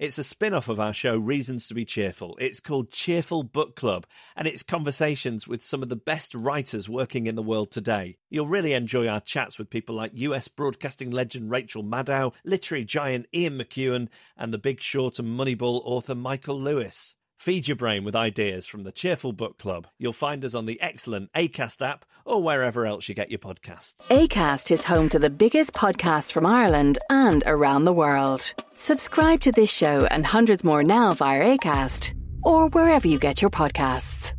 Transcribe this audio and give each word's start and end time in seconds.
It's 0.00 0.16
a 0.16 0.24
spin 0.24 0.54
off 0.54 0.70
of 0.70 0.80
our 0.80 0.94
show, 0.94 1.18
Reasons 1.18 1.68
to 1.68 1.74
Be 1.74 1.84
Cheerful. 1.84 2.34
It's 2.40 2.58
called 2.58 2.90
Cheerful 2.90 3.42
Book 3.42 3.76
Club, 3.76 4.06
and 4.34 4.48
it's 4.48 4.62
conversations 4.62 5.46
with 5.46 5.62
some 5.62 5.82
of 5.82 5.90
the 5.90 5.94
best 5.94 6.34
writers 6.34 6.88
working 6.88 7.26
in 7.26 7.34
the 7.34 7.42
world 7.42 7.70
today. 7.70 8.16
You'll 8.30 8.46
really 8.46 8.72
enjoy 8.72 9.08
our 9.08 9.20
chats 9.20 9.58
with 9.58 9.68
people 9.68 9.94
like 9.94 10.12
US 10.14 10.48
broadcasting 10.48 11.10
legend 11.10 11.50
Rachel 11.50 11.84
Maddow, 11.84 12.32
literary 12.46 12.86
giant 12.86 13.26
Ian 13.34 13.58
McEwan, 13.58 14.08
and 14.38 14.54
the 14.54 14.58
Big 14.58 14.80
Short 14.80 15.18
and 15.18 15.38
Moneyball 15.38 15.82
author 15.84 16.14
Michael 16.14 16.58
Lewis. 16.58 17.14
Feed 17.40 17.68
your 17.68 17.76
brain 17.76 18.02
with 18.02 18.16
ideas 18.16 18.66
from 18.66 18.84
the 18.84 18.92
Cheerful 18.92 19.32
Book 19.32 19.58
Club. 19.58 19.86
You'll 19.98 20.14
find 20.14 20.42
us 20.46 20.54
on 20.54 20.64
the 20.64 20.80
excellent 20.80 21.30
ACAST 21.34 21.86
app 21.86 22.06
or 22.24 22.42
wherever 22.42 22.86
else 22.86 23.08
you 23.08 23.14
get 23.14 23.30
your 23.30 23.38
podcasts. 23.38 24.08
ACAST 24.08 24.70
is 24.70 24.84
home 24.84 25.10
to 25.10 25.18
the 25.18 25.30
biggest 25.30 25.72
podcasts 25.72 26.32
from 26.32 26.46
Ireland 26.46 26.98
and 27.10 27.42
around 27.46 27.84
the 27.84 27.92
world. 27.92 28.54
Subscribe 28.82 29.40
to 29.40 29.52
this 29.52 29.70
show 29.70 30.06
and 30.06 30.24
hundreds 30.24 30.64
more 30.64 30.82
now 30.82 31.12
via 31.12 31.58
ACAST 31.58 32.14
or 32.42 32.70
wherever 32.70 33.06
you 33.06 33.18
get 33.18 33.42
your 33.42 33.50
podcasts. 33.50 34.32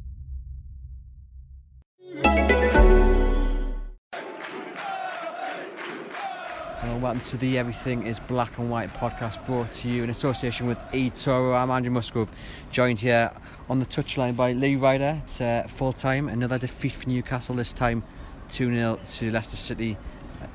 Hello, 6.79 6.97
welcome 6.97 7.19
to 7.21 7.37
the 7.37 7.59
Everything 7.59 8.07
is 8.07 8.19
Black 8.21 8.57
and 8.57 8.71
White 8.71 8.91
podcast 8.95 9.45
brought 9.45 9.71
to 9.73 9.87
you 9.87 10.03
in 10.03 10.09
association 10.09 10.65
with 10.65 10.79
eToro. 10.91 11.55
I'm 11.55 11.69
Andrew 11.69 11.91
Musgrove, 11.91 12.31
joined 12.71 12.99
here 12.99 13.31
on 13.69 13.77
the 13.77 13.85
touchline 13.85 14.35
by 14.35 14.53
Lee 14.53 14.75
Ryder. 14.75 15.21
It's 15.23 15.39
uh, 15.39 15.67
full 15.69 15.93
time, 15.93 16.27
another 16.27 16.57
defeat 16.57 16.93
for 16.93 17.07
Newcastle, 17.07 17.53
this 17.53 17.73
time 17.73 18.03
2 18.49 18.73
0 18.73 18.99
to 19.03 19.29
Leicester 19.29 19.57
City. 19.57 19.99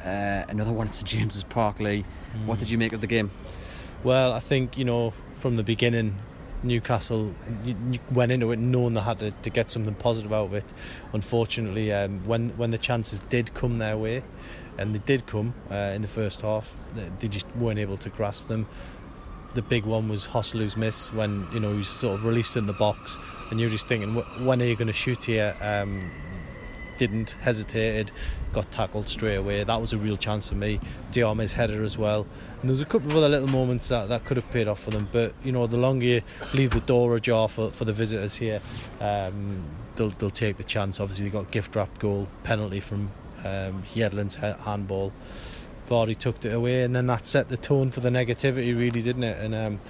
Uh, 0.05 0.45
another 0.49 0.73
one 0.73 0.89
at 0.89 0.95
St 0.95 1.07
James's 1.07 1.45
Park, 1.45 1.79
Lee. 1.79 2.05
Mm. 2.35 2.47
What 2.47 2.59
did 2.59 2.69
you 2.69 2.79
make 2.79 2.93
of 2.93 3.01
the 3.01 3.07
game? 3.07 3.31
Well, 4.05 4.33
I 4.33 4.41
think, 4.41 4.79
you 4.79 4.85
know, 4.85 5.11
from 5.33 5.57
the 5.57 5.63
beginning, 5.63 6.17
Newcastle 6.63 7.35
went 8.13 8.33
into 8.33 8.51
it 8.53 8.59
knowing 8.59 8.95
they 8.95 9.01
had 9.01 9.19
to, 9.21 9.31
to 9.31 9.51
get 9.51 9.71
something 9.71 9.95
positive 9.95 10.33
out 10.33 10.47
of 10.47 10.55
it. 10.55 10.73
Unfortunately, 11.13 11.93
um, 11.93 12.25
when 12.27 12.51
when 12.51 12.71
the 12.71 12.79
chances 12.79 13.19
did 13.21 13.55
come 13.55 13.79
their 13.79 13.97
way, 13.97 14.23
and 14.79 14.95
they 14.95 14.99
did 14.99 15.27
come 15.27 15.55
uh, 15.71 15.93
in 15.95 16.03
the 16.03 16.09
first 16.09 16.41
half, 16.41 16.81
they 17.21 17.29
just 17.29 17.47
weren't 17.57 17.79
able 17.79 17.97
to 17.99 18.09
grasp 18.11 18.49
them. 18.49 18.67
The 19.55 19.63
big 19.63 19.85
one 19.85 20.09
was 20.09 20.27
Joselu's 20.27 20.77
miss 20.77 21.13
when 21.13 21.47
you 21.53 21.61
know 21.61 21.71
he 21.71 21.79
was 21.79 21.89
sort 21.89 22.15
of 22.15 22.25
released 22.25 22.57
in 22.57 22.67
the 22.67 22.75
box, 22.75 23.17
and 23.51 23.61
you're 23.61 23.71
just 23.71 23.89
thinking, 23.89 24.15
when 24.45 24.61
are 24.61 24.67
you 24.67 24.77
going 24.77 24.89
to 24.89 24.93
shoot 24.93 25.25
here? 25.25 25.57
Um, 25.61 26.11
didn't 26.99 27.33
hesitated, 27.41 28.13
got 28.53 28.71
tackled 28.71 29.09
straight 29.09 29.37
away. 29.37 29.65
That 29.65 29.81
was 29.81 29.93
a 29.93 29.99
real 29.99 30.17
chance 30.17 30.49
for 30.49 30.55
me. 30.55 30.81
Diame's 31.13 31.53
header 31.53 31.85
as 31.85 31.99
well. 31.99 32.27
And 32.61 32.69
there 32.69 32.73
was 32.73 32.81
a 32.81 32.87
couple 32.87 33.11
of 33.11 33.17
other 33.17 33.29
little 33.29 33.49
moments 33.49 33.89
that, 33.89 34.09
that 34.09 34.25
could 34.25 34.37
have 34.37 34.51
paid 34.51 34.69
off 34.69 34.81
for 34.81 34.91
them. 34.91 35.09
But 35.13 35.35
you 35.45 35.53
know, 35.53 35.67
the 35.67 35.77
longer 35.77 36.07
you 36.07 36.23
leave 36.55 36.71
the 36.71 36.81
door 36.81 37.15
ajar 37.15 37.49
for, 37.49 37.71
for 37.71 37.85
the 37.85 37.93
visitors 37.93 38.35
here, 38.35 38.61
um, 39.01 39.65
they'll 39.97 40.11
they'll 40.11 40.31
take 40.31 40.57
the 40.57 40.65
chance. 40.65 41.01
Obviously, 41.01 41.27
they 41.27 41.33
got 41.33 41.51
gift 41.51 41.77
wrapped 41.77 41.99
goal 41.99 42.29
penalty 42.45 42.81
from 42.81 43.11
um, 43.45 43.83
Yedlin's 43.95 44.37
handball. 44.37 45.13
Vardy 45.89 46.19
tucked 46.19 46.45
it 46.45 46.53
away, 46.53 46.83
and 46.83 46.95
then 46.97 47.07
that 47.07 47.25
set 47.27 47.49
the 47.49 47.57
tone 47.57 47.91
for 47.91 48.01
the 48.01 48.11
negativity, 48.11 48.77
really, 48.77 49.03
didn't 49.03 49.23
it? 49.23 49.39
And 49.39 49.55
um, 49.55 49.81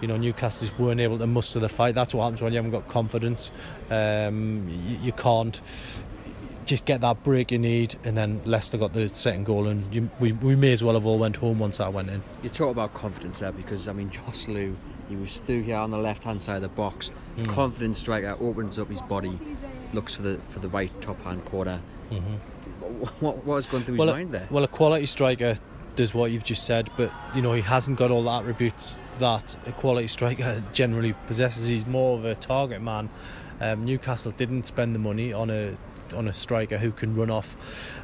you 0.00 0.08
know, 0.08 0.16
Newcastle 0.16 0.66
just 0.66 0.78
weren't 0.78 1.00
able 1.00 1.18
to 1.18 1.26
muster 1.26 1.60
the 1.60 1.68
fight. 1.68 1.94
That's 1.94 2.14
what 2.14 2.24
happens 2.24 2.42
when 2.42 2.52
you 2.52 2.58
haven't 2.58 2.72
got 2.72 2.88
confidence. 2.88 3.52
Um, 3.88 4.68
you, 4.68 4.98
you, 5.04 5.12
can't 5.12 5.60
just 6.66 6.84
get 6.84 7.00
that 7.00 7.22
break 7.22 7.52
you 7.52 7.58
need, 7.58 7.96
and 8.04 8.16
then 8.16 8.40
Leicester 8.44 8.78
got 8.78 8.92
the 8.92 9.08
second 9.08 9.44
goal, 9.44 9.66
and 9.66 9.94
you, 9.94 10.10
we, 10.20 10.32
we 10.32 10.56
may 10.56 10.72
as 10.72 10.82
well 10.82 10.94
have 10.94 11.06
all 11.06 11.18
went 11.18 11.36
home 11.36 11.58
once 11.58 11.78
that 11.78 11.92
went 11.92 12.10
in. 12.10 12.22
You 12.42 12.48
talk 12.48 12.70
about 12.70 12.94
confidence 12.94 13.40
there 13.40 13.52
because 13.52 13.88
I 13.88 13.92
mean 13.92 14.10
Joselu, 14.10 14.74
he 15.08 15.16
was 15.16 15.40
through 15.40 15.62
here 15.62 15.76
on 15.76 15.90
the 15.90 15.98
left 15.98 16.24
hand 16.24 16.42
side 16.42 16.56
of 16.56 16.62
the 16.62 16.68
box. 16.68 17.10
Mm. 17.36 17.48
Confident 17.48 17.96
striker 17.96 18.36
opens 18.40 18.78
up 18.78 18.88
his 18.88 19.02
body, 19.02 19.38
looks 19.92 20.14
for 20.14 20.22
the 20.22 20.38
for 20.50 20.58
the 20.60 20.68
right 20.68 20.92
top 21.00 21.20
hand 21.22 21.44
corner. 21.44 21.80
Mm-hmm 22.10 22.36
what, 22.92 23.12
what 23.20 23.44
was 23.44 23.66
going 23.66 23.82
through 23.82 23.96
well, 23.96 24.08
his 24.08 24.16
mind 24.16 24.32
there? 24.32 24.46
Well, 24.50 24.64
a 24.64 24.68
quality 24.68 25.06
striker 25.06 25.56
does 25.96 26.14
what 26.14 26.30
you've 26.30 26.44
just 26.44 26.64
said, 26.64 26.90
but 26.96 27.12
you 27.34 27.42
know 27.42 27.52
he 27.52 27.62
hasn't 27.62 27.98
got 27.98 28.10
all 28.10 28.22
the 28.22 28.30
attributes 28.30 29.00
that 29.18 29.56
a 29.66 29.72
quality 29.72 30.08
striker 30.08 30.62
generally 30.72 31.14
possesses. 31.26 31.66
He's 31.66 31.86
more 31.86 32.18
of 32.18 32.24
a 32.24 32.34
target 32.34 32.80
man. 32.80 33.10
Um, 33.60 33.84
Newcastle 33.84 34.32
didn't 34.32 34.64
spend 34.64 34.94
the 34.94 34.98
money 34.98 35.32
on 35.32 35.50
a 35.50 35.76
on 36.12 36.28
a 36.28 36.32
striker 36.32 36.78
who 36.78 36.90
can 36.92 37.14
run 37.14 37.30
off 37.30 37.56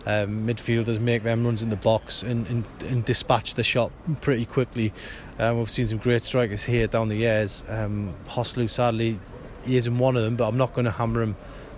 um, 0.06 0.46
midfielders, 0.46 1.00
make 1.00 1.22
them 1.22 1.44
runs 1.44 1.62
in 1.62 1.70
the 1.70 1.76
box, 1.76 2.22
and, 2.22 2.46
and, 2.46 2.64
and 2.88 3.04
dispatch 3.04 3.54
the 3.54 3.62
shot 3.62 3.92
pretty 4.20 4.44
quickly. 4.44 4.92
Um, 5.38 5.58
we've 5.58 5.70
seen 5.70 5.86
some 5.86 5.98
great 5.98 6.22
strikers 6.22 6.64
here 6.64 6.86
down 6.86 7.08
the 7.08 7.16
years. 7.16 7.64
Um, 7.68 8.14
Joselu, 8.26 8.68
sadly, 8.68 9.18
he 9.64 9.76
isn't 9.76 9.98
one 9.98 10.16
of 10.16 10.22
them, 10.22 10.36
but 10.36 10.48
I'm 10.48 10.56
not 10.56 10.72
going 10.72 10.86
to 10.86 10.90
hammer 10.90 11.22
him 11.22 11.36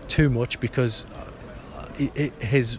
too 0.08 0.30
much 0.30 0.60
because 0.60 1.06
uh, 1.96 2.28
his 2.40 2.78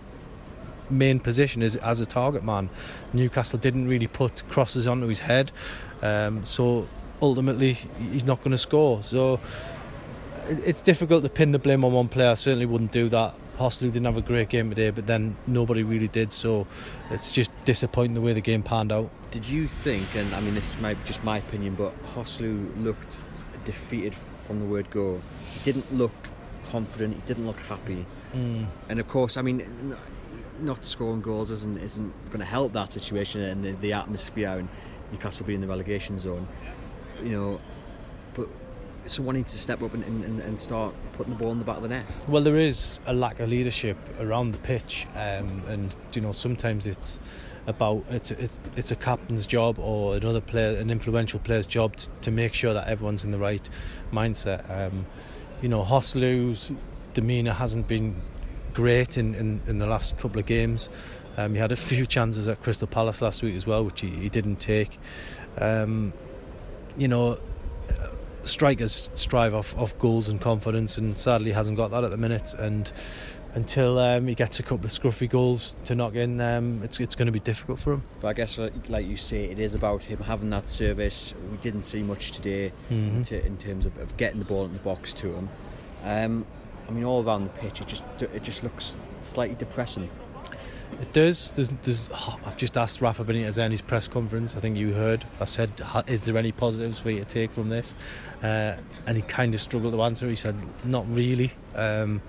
main 0.89 1.19
position 1.19 1.61
is 1.61 1.75
as 1.77 2.01
a 2.01 2.05
target 2.05 2.43
man. 2.43 2.69
Newcastle 3.13 3.59
didn't 3.59 3.87
really 3.87 4.07
put 4.07 4.47
crosses 4.49 4.87
onto 4.87 5.07
his 5.07 5.19
head, 5.19 5.51
um, 6.01 6.43
so 6.45 6.87
ultimately 7.21 7.73
he's 8.11 8.25
not 8.25 8.39
going 8.39 8.51
to 8.51 8.57
score. 8.57 9.01
So 9.03 9.39
it's 10.47 10.81
difficult 10.81 11.23
to 11.23 11.29
pin 11.29 11.51
the 11.51 11.59
blame 11.59 11.83
on 11.83 11.93
one 11.93 12.07
player. 12.07 12.29
I 12.29 12.33
certainly 12.35 12.65
wouldn't 12.65 12.91
do 12.91 13.09
that. 13.09 13.35
Joselu 13.57 13.91
didn't 13.91 14.05
have 14.05 14.17
a 14.17 14.21
great 14.21 14.49
game 14.49 14.69
today, 14.69 14.89
but 14.89 15.07
then 15.07 15.35
nobody 15.45 15.83
really 15.83 16.07
did. 16.07 16.31
So 16.31 16.67
it's 17.09 17.31
just 17.31 17.51
disappointing 17.65 18.15
the 18.15 18.21
way 18.21 18.33
the 18.33 18.41
game 18.41 18.63
panned 18.63 18.91
out. 18.91 19.09
Did 19.29 19.47
you 19.47 19.67
think, 19.67 20.15
and 20.15 20.33
I 20.33 20.39
mean 20.39 20.55
this 20.55 20.77
might 20.79 20.97
be 20.97 21.03
just 21.05 21.23
my 21.23 21.37
opinion, 21.37 21.75
but 21.75 21.93
Joselu 22.07 22.83
looked 22.83 23.19
defeated 23.63 24.15
from 24.15 24.59
the 24.59 24.65
word 24.65 24.89
go. 24.89 25.21
He 25.53 25.59
didn't 25.63 25.93
look 25.93 26.11
confident. 26.67 27.15
He 27.15 27.21
didn't 27.21 27.45
look 27.45 27.61
happy. 27.61 28.05
Mm. 28.33 28.67
And 28.89 28.99
of 28.99 29.07
course, 29.07 29.37
I 29.37 29.41
mean, 29.41 29.95
not 30.59 30.83
scoring 30.85 31.21
goals 31.21 31.51
isn't 31.51 31.77
isn't 31.77 32.13
going 32.27 32.39
to 32.39 32.45
help 32.45 32.73
that 32.73 32.91
situation 32.91 33.41
and 33.41 33.63
the, 33.63 33.71
the 33.73 33.93
atmosphere 33.93 34.57
and 34.59 34.69
Newcastle 35.11 35.45
being 35.45 35.57
in 35.57 35.61
the 35.61 35.67
relegation 35.67 36.17
zone. 36.17 36.47
You 37.23 37.29
know, 37.29 37.61
but 38.33 38.47
someone 39.05 39.35
needs 39.35 39.53
to 39.53 39.59
step 39.59 39.81
up 39.81 39.93
and, 39.93 40.03
and, 40.03 40.39
and, 40.39 40.59
start 40.59 40.93
putting 41.13 41.33
the 41.33 41.39
ball 41.39 41.51
in 41.51 41.59
the 41.59 41.65
back 41.65 41.77
of 41.77 41.83
the 41.83 41.89
net. 41.89 42.05
Well, 42.27 42.43
there 42.43 42.57
is 42.57 42.99
a 43.05 43.13
lack 43.13 43.39
of 43.39 43.49
leadership 43.49 43.97
around 44.19 44.51
the 44.51 44.57
pitch, 44.59 45.07
um, 45.15 45.63
and 45.67 45.95
you 46.13 46.21
know 46.21 46.31
sometimes 46.31 46.85
it's 46.85 47.19
about 47.67 48.03
it's 48.09 48.31
it, 48.31 48.51
it's 48.75 48.91
a 48.91 48.95
captain's 48.95 49.45
job 49.45 49.79
or 49.79 50.15
another 50.15 50.41
player, 50.41 50.77
an 50.77 50.89
influential 50.89 51.39
player's 51.39 51.67
job 51.67 51.95
to, 51.95 52.09
to 52.21 52.31
make 52.31 52.53
sure 52.53 52.73
that 52.73 52.87
everyone's 52.87 53.23
in 53.23 53.31
the 53.31 53.39
right 53.39 53.67
mindset. 54.11 54.69
Um, 54.69 55.05
you 55.61 55.69
know, 55.69 55.83
Joselu's 55.83 56.71
demeanour 57.13 57.53
hasn't 57.53 57.87
been 57.87 58.15
great 58.73 59.17
in, 59.17 59.35
in, 59.35 59.61
in 59.67 59.77
the 59.79 59.85
last 59.85 60.17
couple 60.17 60.39
of 60.39 60.45
games. 60.45 60.89
Um, 61.37 61.53
he 61.53 61.59
had 61.59 61.71
a 61.71 61.75
few 61.75 62.05
chances 62.05 62.47
at 62.47 62.61
Crystal 62.61 62.87
Palace 62.87 63.21
last 63.21 63.41
week 63.43 63.55
as 63.55 63.65
well, 63.65 63.85
which 63.85 64.01
he, 64.01 64.09
he 64.09 64.29
didn't 64.29 64.57
take. 64.57 64.97
Um, 65.57 66.13
you 66.97 67.07
know, 67.07 67.39
strikers 68.43 69.09
strive 69.13 69.53
off, 69.53 69.77
off 69.77 69.97
goals 69.97 70.29
and 70.29 70.39
confidence, 70.39 70.97
and 70.97 71.17
sadly 71.17 71.51
hasn't 71.51 71.77
got 71.77 71.91
that 71.91 72.03
at 72.03 72.11
the 72.11 72.17
minute. 72.17 72.53
And 72.53 72.91
until 73.53 73.99
um, 73.99 74.27
he 74.27 74.35
gets 74.35 74.59
a 74.59 74.63
couple 74.63 74.85
of 74.85 74.91
scruffy 74.91 75.29
goals 75.29 75.75
to 75.85 75.95
knock 75.95 76.15
in, 76.15 76.39
um, 76.39 76.81
it's 76.83 76.99
it's 76.99 77.15
going 77.15 77.25
to 77.25 77.31
be 77.31 77.39
difficult 77.39 77.79
for 77.79 77.93
him. 77.93 78.03
But 78.21 78.29
I 78.29 78.33
guess, 78.33 78.57
like 78.57 79.05
you 79.05 79.17
say, 79.17 79.45
it 79.45 79.59
is 79.59 79.75
about 79.75 80.03
him 80.03 80.19
having 80.19 80.49
that 80.51 80.67
service. 80.67 81.33
We 81.51 81.57
didn't 81.57 81.83
see 81.83 82.01
much 82.01 82.31
today 82.31 82.71
mm-hmm. 82.89 83.23
to, 83.23 83.45
in 83.45 83.57
terms 83.57 83.85
of, 83.85 83.97
of, 83.97 84.15
getting 84.17 84.39
the 84.39 84.45
ball 84.45 84.65
in 84.65 84.73
the 84.73 84.79
box 84.79 85.13
to 85.15 85.33
him. 85.33 85.49
Um, 86.03 86.45
I 86.87 86.91
mean, 86.91 87.03
all 87.03 87.23
around 87.23 87.45
the 87.45 87.49
pitch, 87.51 87.81
it 87.81 87.87
just 87.87 88.03
it 88.21 88.43
just 88.43 88.63
looks 88.63 88.97
slightly 89.21 89.55
depressing. 89.55 90.09
It 90.99 91.13
does. 91.13 91.51
There's, 91.51 91.69
there's, 91.83 92.09
oh, 92.13 92.39
I've 92.45 92.57
just 92.57 92.77
asked 92.77 93.01
Rafa 93.01 93.23
Benitez 93.23 93.63
in 93.63 93.71
his 93.71 93.81
press 93.81 94.07
conference. 94.07 94.55
I 94.55 94.59
think 94.59 94.77
you 94.77 94.93
heard. 94.93 95.25
I 95.39 95.45
said, 95.45 95.71
"Is 96.07 96.25
there 96.25 96.37
any 96.37 96.51
positives 96.51 96.99
for 96.99 97.09
you 97.09 97.19
to 97.19 97.25
take 97.25 97.51
from 97.51 97.69
this?" 97.69 97.95
Uh, 98.43 98.77
and 99.05 99.17
he 99.17 99.23
kind 99.23 99.53
of 99.53 99.61
struggled 99.61 99.93
to 99.93 100.01
answer. 100.03 100.27
He 100.27 100.35
said, 100.35 100.55
"Not 100.85 101.05
really." 101.09 101.51
Um, 101.75 102.21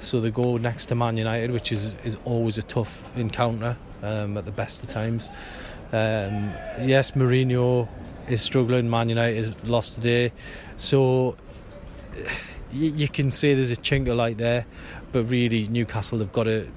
so 0.00 0.20
they 0.20 0.30
go 0.30 0.56
next 0.56 0.86
to 0.86 0.94
Man 0.94 1.16
United, 1.16 1.50
which 1.50 1.72
is 1.72 1.94
is 2.04 2.16
always 2.24 2.58
a 2.58 2.62
tough 2.62 3.16
encounter 3.16 3.76
um, 4.02 4.36
at 4.36 4.44
the 4.44 4.52
best 4.52 4.82
of 4.82 4.90
times. 4.90 5.30
Um, 5.92 6.52
yes, 6.82 7.12
Mourinho 7.12 7.88
is 8.28 8.42
struggling. 8.42 8.88
Man 8.88 9.08
United 9.08 9.66
lost 9.66 9.94
today, 9.94 10.32
so 10.76 11.36
you, 12.72 12.90
you 12.90 13.08
can 13.08 13.30
say 13.30 13.54
there's 13.54 13.70
a 13.70 13.76
chink 13.76 14.08
of 14.08 14.16
light 14.16 14.38
there, 14.38 14.66
but 15.12 15.24
really 15.24 15.68
Newcastle 15.68 16.18
have 16.18 16.32
got 16.32 16.44
to 16.44 16.68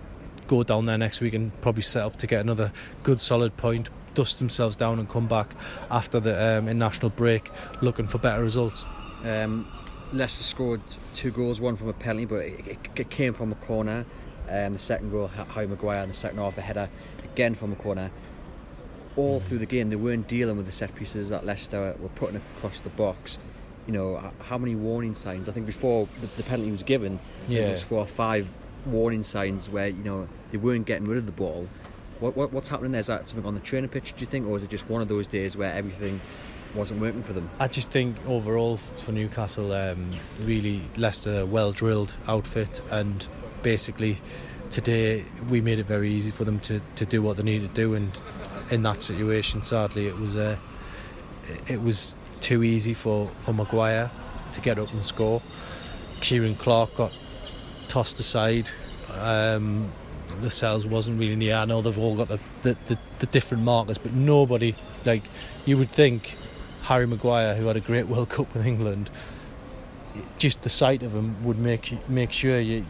go 0.53 0.63
down 0.63 0.85
there 0.85 0.97
next 0.97 1.19
week 1.19 1.33
and 1.33 1.51
probably 1.61 1.81
set 1.81 2.03
up 2.03 2.15
to 2.17 2.27
get 2.27 2.41
another 2.41 2.71
good 3.01 3.19
solid 3.19 3.57
point, 3.57 3.89
dust 4.13 4.37
themselves 4.37 4.75
down 4.75 4.99
and 4.99 5.09
come 5.09 5.27
back 5.27 5.55
after 5.89 6.19
the 6.19 6.57
um, 6.59 6.67
international 6.67 7.09
break 7.09 7.49
looking 7.81 8.07
for 8.07 8.19
better 8.19 8.41
results. 8.43 8.85
Um, 9.23 9.67
Leicester 10.11 10.43
scored 10.43 10.81
two 11.15 11.31
goals, 11.31 11.59
one 11.59 11.75
from 11.75 11.87
a 11.87 11.93
penalty, 11.93 12.25
but 12.25 12.35
it, 12.45 12.77
it 12.95 13.09
came 13.09 13.33
from 13.33 13.51
a 13.51 13.55
corner. 13.55 14.05
Um, 14.47 14.73
the 14.73 14.79
second 14.79 15.09
goal, 15.09 15.27
Harry 15.27 15.65
Maguire, 15.65 16.03
and 16.03 16.09
the 16.11 16.15
second 16.15 16.37
half, 16.37 16.57
a 16.57 16.61
header 16.61 16.87
again 17.23 17.55
from 17.55 17.71
a 17.71 17.75
corner. 17.75 18.11
All 19.15 19.39
through 19.39 19.59
the 19.59 19.65
game, 19.65 19.89
they 19.89 19.95
weren't 19.95 20.27
dealing 20.27 20.57
with 20.57 20.67
the 20.67 20.71
set 20.71 20.93
pieces 20.93 21.29
that 21.29 21.45
Leicester 21.45 21.95
were 21.99 22.09
putting 22.09 22.35
across 22.57 22.81
the 22.81 22.89
box. 22.89 23.39
You 23.87 23.93
know, 23.93 24.31
how 24.39 24.57
many 24.59 24.75
warning 24.75 25.15
signs? 25.15 25.49
I 25.49 25.51
think 25.51 25.65
before 25.65 26.07
the, 26.21 26.27
the 26.27 26.43
penalty 26.43 26.71
was 26.71 26.83
given, 26.83 27.19
yeah. 27.47 27.61
there 27.61 27.71
was 27.71 27.81
four 27.81 27.99
or 27.99 28.05
five 28.07 28.47
warning 28.85 29.23
signs 29.23 29.69
where 29.69 29.87
you 29.87 30.03
know 30.03 30.27
they 30.51 30.57
weren't 30.57 30.85
getting 30.85 31.07
rid 31.07 31.17
of 31.17 31.25
the 31.25 31.31
ball. 31.31 31.67
What, 32.19 32.37
what, 32.37 32.53
what's 32.53 32.69
happening 32.69 32.91
there? 32.91 32.99
Is 32.99 33.07
that 33.07 33.27
something 33.27 33.45
on 33.45 33.53
the 33.53 33.59
training 33.59 33.89
pitch? 33.89 34.13
Do 34.15 34.21
you 34.21 34.27
think, 34.27 34.47
or 34.47 34.55
is 34.55 34.63
it 34.63 34.69
just 34.69 34.89
one 34.89 35.01
of 35.01 35.07
those 35.07 35.27
days 35.27 35.57
where 35.57 35.73
everything 35.73 36.21
wasn't 36.73 37.01
working 37.01 37.23
for 37.23 37.33
them? 37.33 37.49
I 37.59 37.67
just 37.67 37.91
think 37.91 38.15
overall 38.25 38.77
for 38.77 39.11
Newcastle, 39.11 39.71
um, 39.73 40.09
really 40.39 40.81
Leicester 40.95 41.45
well 41.45 41.71
drilled 41.71 42.15
outfit, 42.27 42.81
and 42.91 43.27
basically 43.61 44.19
today 44.69 45.25
we 45.49 45.61
made 45.61 45.79
it 45.79 45.85
very 45.85 46.11
easy 46.11 46.31
for 46.31 46.45
them 46.45 46.59
to, 46.61 46.81
to 46.95 47.05
do 47.05 47.21
what 47.21 47.37
they 47.37 47.43
needed 47.43 47.69
to 47.69 47.75
do, 47.75 47.93
and 47.93 48.21
in 48.69 48.83
that 48.83 49.01
situation, 49.01 49.61
sadly, 49.63 50.07
it 50.07 50.17
was 50.17 50.35
uh, 50.35 50.57
it 51.67 51.81
was 51.81 52.15
too 52.41 52.63
easy 52.63 52.93
for 52.93 53.29
for 53.35 53.53
Maguire 53.53 54.11
to 54.53 54.61
get 54.61 54.79
up 54.79 54.91
and 54.93 55.05
score. 55.05 55.41
Ciaran 56.21 56.55
Clark 56.55 56.95
got 56.95 57.11
tossed 57.93 58.19
aside. 58.19 58.71
Um, 59.11 59.91
cells 60.49 60.83
wasn't 60.83 61.19
really 61.19 61.35
near. 61.35 61.55
I 61.55 61.65
know 61.65 61.83
they've 61.83 61.99
all 61.99 62.15
got 62.15 62.27
the, 62.27 62.39
the, 62.63 62.75
the, 62.87 62.97
the, 63.19 63.27
different 63.27 63.63
markers, 63.63 63.99
but 63.99 64.13
nobody, 64.13 64.73
like, 65.05 65.21
you 65.65 65.77
would 65.77 65.91
think 65.91 66.35
Harry 66.81 67.05
Maguire, 67.05 67.53
who 67.55 67.67
had 67.67 67.77
a 67.77 67.79
great 67.79 68.07
World 68.07 68.29
Cup 68.29 68.51
with 68.51 68.65
England, 68.65 69.11
just 70.39 70.63
the 70.63 70.69
sight 70.69 71.03
of 71.03 71.13
him 71.13 71.41
would 71.43 71.59
make 71.59 72.09
make 72.09 72.31
sure 72.31 72.59
you 72.59 72.85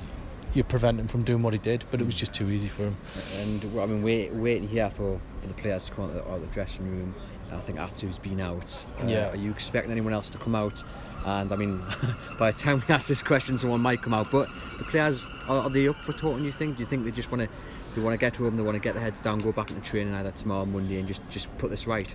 you 0.54 0.64
prevent 0.64 1.00
him 1.00 1.08
from 1.08 1.24
doing 1.24 1.42
what 1.42 1.54
he 1.54 1.60
did, 1.60 1.84
but 1.92 2.00
it 2.00 2.06
was 2.06 2.16
just 2.16 2.34
too 2.34 2.50
easy 2.50 2.70
for 2.70 2.84
him. 2.84 2.96
And 3.40 3.66
I 3.80 3.86
mean, 3.86 4.04
wait, 4.04 4.34
waiting 4.34 4.70
here 4.70 4.90
for, 4.90 5.20
for 5.42 5.48
the 5.48 5.54
players 5.54 5.84
to 5.86 5.92
come 5.92 6.06
out 6.06 6.16
of 6.16 6.42
the, 6.42 6.48
the 6.48 6.54
dressing 6.54 6.90
room. 6.90 7.14
I 7.52 7.60
think 7.60 7.78
Atsu's 7.78 8.20
been 8.20 8.40
out. 8.40 8.86
Uh, 9.02 9.08
yeah. 9.08 9.30
Are 9.30 9.36
you 9.36 9.52
expecting 9.52 9.92
anyone 9.92 10.14
else 10.14 10.30
to 10.32 10.38
come 10.38 10.56
out? 10.56 10.82
And 11.26 11.52
I 11.52 11.56
mean, 11.56 11.82
by 12.40 12.52
the 12.52 12.58
time 12.58 12.84
we 12.88 12.94
ask 12.94 13.08
this 13.08 13.24
question, 13.24 13.58
someone 13.58 13.82
might 13.82 14.02
come 14.02 14.14
out. 14.14 14.32
But 14.32 14.50
the 14.78 14.84
players 14.84 15.30
are, 15.48 15.64
are 15.64 15.70
they 15.70 15.88
up 15.88 16.02
for 16.02 16.14
talking? 16.14 16.44
You 16.44 16.52
think? 16.52 16.78
Do 16.78 16.82
you 16.82 16.88
think 16.88 17.06
they 17.06 17.12
just 17.12 17.32
want 17.32 17.44
to? 17.44 17.50
They 17.96 18.02
want 18.02 18.14
to 18.14 18.18
get 18.18 18.34
to 18.36 18.44
them. 18.44 18.58
They 18.58 18.64
want 18.64 18.76
to 18.76 18.82
get 18.82 18.96
their 18.96 19.04
heads 19.04 19.22
down, 19.22 19.40
go 19.40 19.52
back 19.52 19.70
into 19.70 19.82
training 19.82 20.14
either 20.14 20.32
tomorrow, 20.32 20.66
Monday, 20.66 21.00
and 21.00 21.08
just 21.08 21.22
just 21.30 21.56
put 21.58 21.70
this 21.70 21.88
right. 21.88 22.14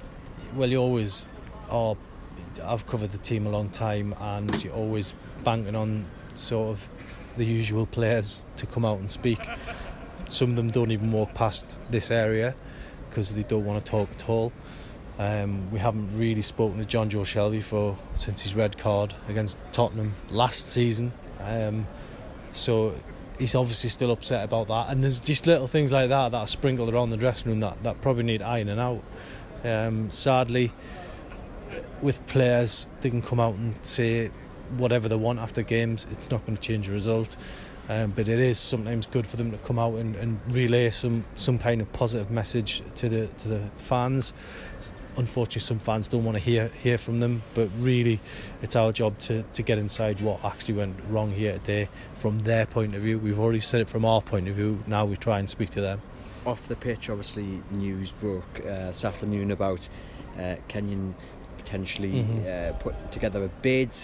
Well, 0.54 0.68
you 0.68 0.78
always 0.78 1.26
are. 1.70 1.96
I've 2.64 2.86
covered 2.86 3.12
the 3.12 3.18
team 3.18 3.46
a 3.46 3.50
long 3.50 3.70
time, 3.70 4.14
and 4.20 4.62
you're 4.62 4.74
always 4.74 5.14
banking 5.44 5.74
on 5.74 6.06
sort 6.34 6.70
of 6.70 6.90
the 7.36 7.44
usual 7.44 7.86
players 7.86 8.46
to 8.56 8.66
come 8.66 8.84
out 8.84 8.98
and 8.98 9.10
speak. 9.10 9.38
Some 10.28 10.50
of 10.50 10.56
them 10.56 10.70
don't 10.70 10.90
even 10.90 11.10
walk 11.10 11.32
past 11.34 11.80
this 11.90 12.10
area 12.10 12.54
because 13.08 13.32
they 13.34 13.42
don't 13.42 13.64
want 13.64 13.84
to 13.84 13.90
talk 13.90 14.10
at 14.10 14.28
all. 14.28 14.52
Um, 15.18 15.70
we 15.72 15.80
haven't 15.80 16.16
really 16.16 16.42
spoken 16.42 16.78
to 16.78 16.84
Jonjo 16.84 17.22
Shelvey 17.22 17.62
for 17.62 17.98
since 18.14 18.42
his 18.42 18.54
red 18.54 18.78
card 18.78 19.14
against 19.28 19.58
Tottenham 19.72 20.14
last 20.30 20.68
season. 20.68 21.12
Um, 21.40 21.86
so 22.52 22.94
he's 23.38 23.54
obviously 23.54 23.90
still 23.90 24.12
upset 24.12 24.44
about 24.44 24.68
that. 24.68 24.90
And 24.90 25.02
there's 25.02 25.18
just 25.18 25.46
little 25.46 25.66
things 25.66 25.92
like 25.92 26.08
that 26.10 26.30
that 26.30 26.38
are 26.38 26.46
sprinkled 26.46 26.92
around 26.92 27.10
the 27.10 27.16
dressing 27.16 27.50
room 27.50 27.60
that, 27.60 27.82
that 27.82 28.00
probably 28.00 28.24
need 28.24 28.42
ironing 28.42 28.78
out. 28.78 29.02
Um, 29.64 30.10
sadly, 30.10 30.72
with 32.00 32.24
players, 32.26 32.86
they 33.00 33.10
can 33.10 33.22
come 33.22 33.40
out 33.40 33.54
and 33.54 33.74
say 33.82 34.30
whatever 34.76 35.08
they 35.08 35.16
want 35.16 35.40
after 35.40 35.62
games. 35.62 36.06
It's 36.12 36.30
not 36.30 36.44
going 36.46 36.56
to 36.56 36.62
change 36.62 36.86
the 36.86 36.92
result. 36.92 37.36
Um, 37.90 38.10
but 38.10 38.28
it 38.28 38.38
is 38.38 38.58
sometimes 38.58 39.06
good 39.06 39.26
for 39.26 39.38
them 39.38 39.50
to 39.50 39.56
come 39.58 39.78
out 39.78 39.94
and, 39.94 40.14
and 40.16 40.38
relay 40.48 40.90
some, 40.90 41.24
some 41.36 41.58
kind 41.58 41.80
of 41.80 41.90
positive 41.92 42.30
message 42.30 42.82
to 42.96 43.08
the 43.08 43.26
to 43.38 43.48
the 43.48 43.60
fans. 43.78 44.34
Unfortunately 45.16 45.60
some 45.62 45.78
fans 45.78 46.06
don't 46.06 46.24
want 46.24 46.36
to 46.36 46.42
hear 46.42 46.68
hear 46.82 46.98
from 46.98 47.20
them 47.20 47.42
but 47.54 47.70
really 47.80 48.20
it's 48.62 48.76
our 48.76 48.92
job 48.92 49.18
to, 49.20 49.42
to 49.54 49.62
get 49.62 49.78
inside 49.78 50.20
what 50.20 50.44
actually 50.44 50.74
went 50.74 50.96
wrong 51.08 51.32
here 51.32 51.54
today 51.54 51.88
from 52.14 52.40
their 52.40 52.66
point 52.66 52.94
of 52.94 53.02
view. 53.02 53.18
We've 53.18 53.40
already 53.40 53.60
said 53.60 53.80
it 53.80 53.88
from 53.88 54.04
our 54.04 54.20
point 54.20 54.48
of 54.48 54.56
view. 54.56 54.84
Now 54.86 55.06
we 55.06 55.16
try 55.16 55.38
and 55.38 55.48
speak 55.48 55.70
to 55.70 55.80
them. 55.80 56.02
Off 56.44 56.68
the 56.68 56.76
pitch 56.76 57.08
obviously 57.08 57.62
news 57.70 58.12
broke 58.12 58.60
uh, 58.60 58.88
this 58.88 59.04
afternoon 59.04 59.50
about 59.50 59.88
uh, 60.38 60.56
Kenyon 60.68 61.14
potentially 61.56 62.22
mm-hmm. 62.22 62.74
uh, 62.74 62.78
put 62.78 63.12
together 63.12 63.44
a 63.44 63.48
bid 63.48 63.94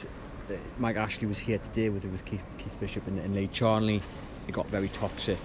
Mike 0.78 0.96
Ashley 0.96 1.26
was 1.26 1.38
here 1.38 1.58
today 1.58 1.88
with 1.88 2.04
it 2.04 2.10
with 2.10 2.24
Keith, 2.24 2.42
Keith 2.58 2.78
Bishop 2.80 3.06
and, 3.06 3.18
and 3.18 3.34
Lee 3.34 3.48
Charnley 3.48 4.02
it 4.46 4.52
got 4.52 4.66
very 4.68 4.88
toxic 4.88 5.38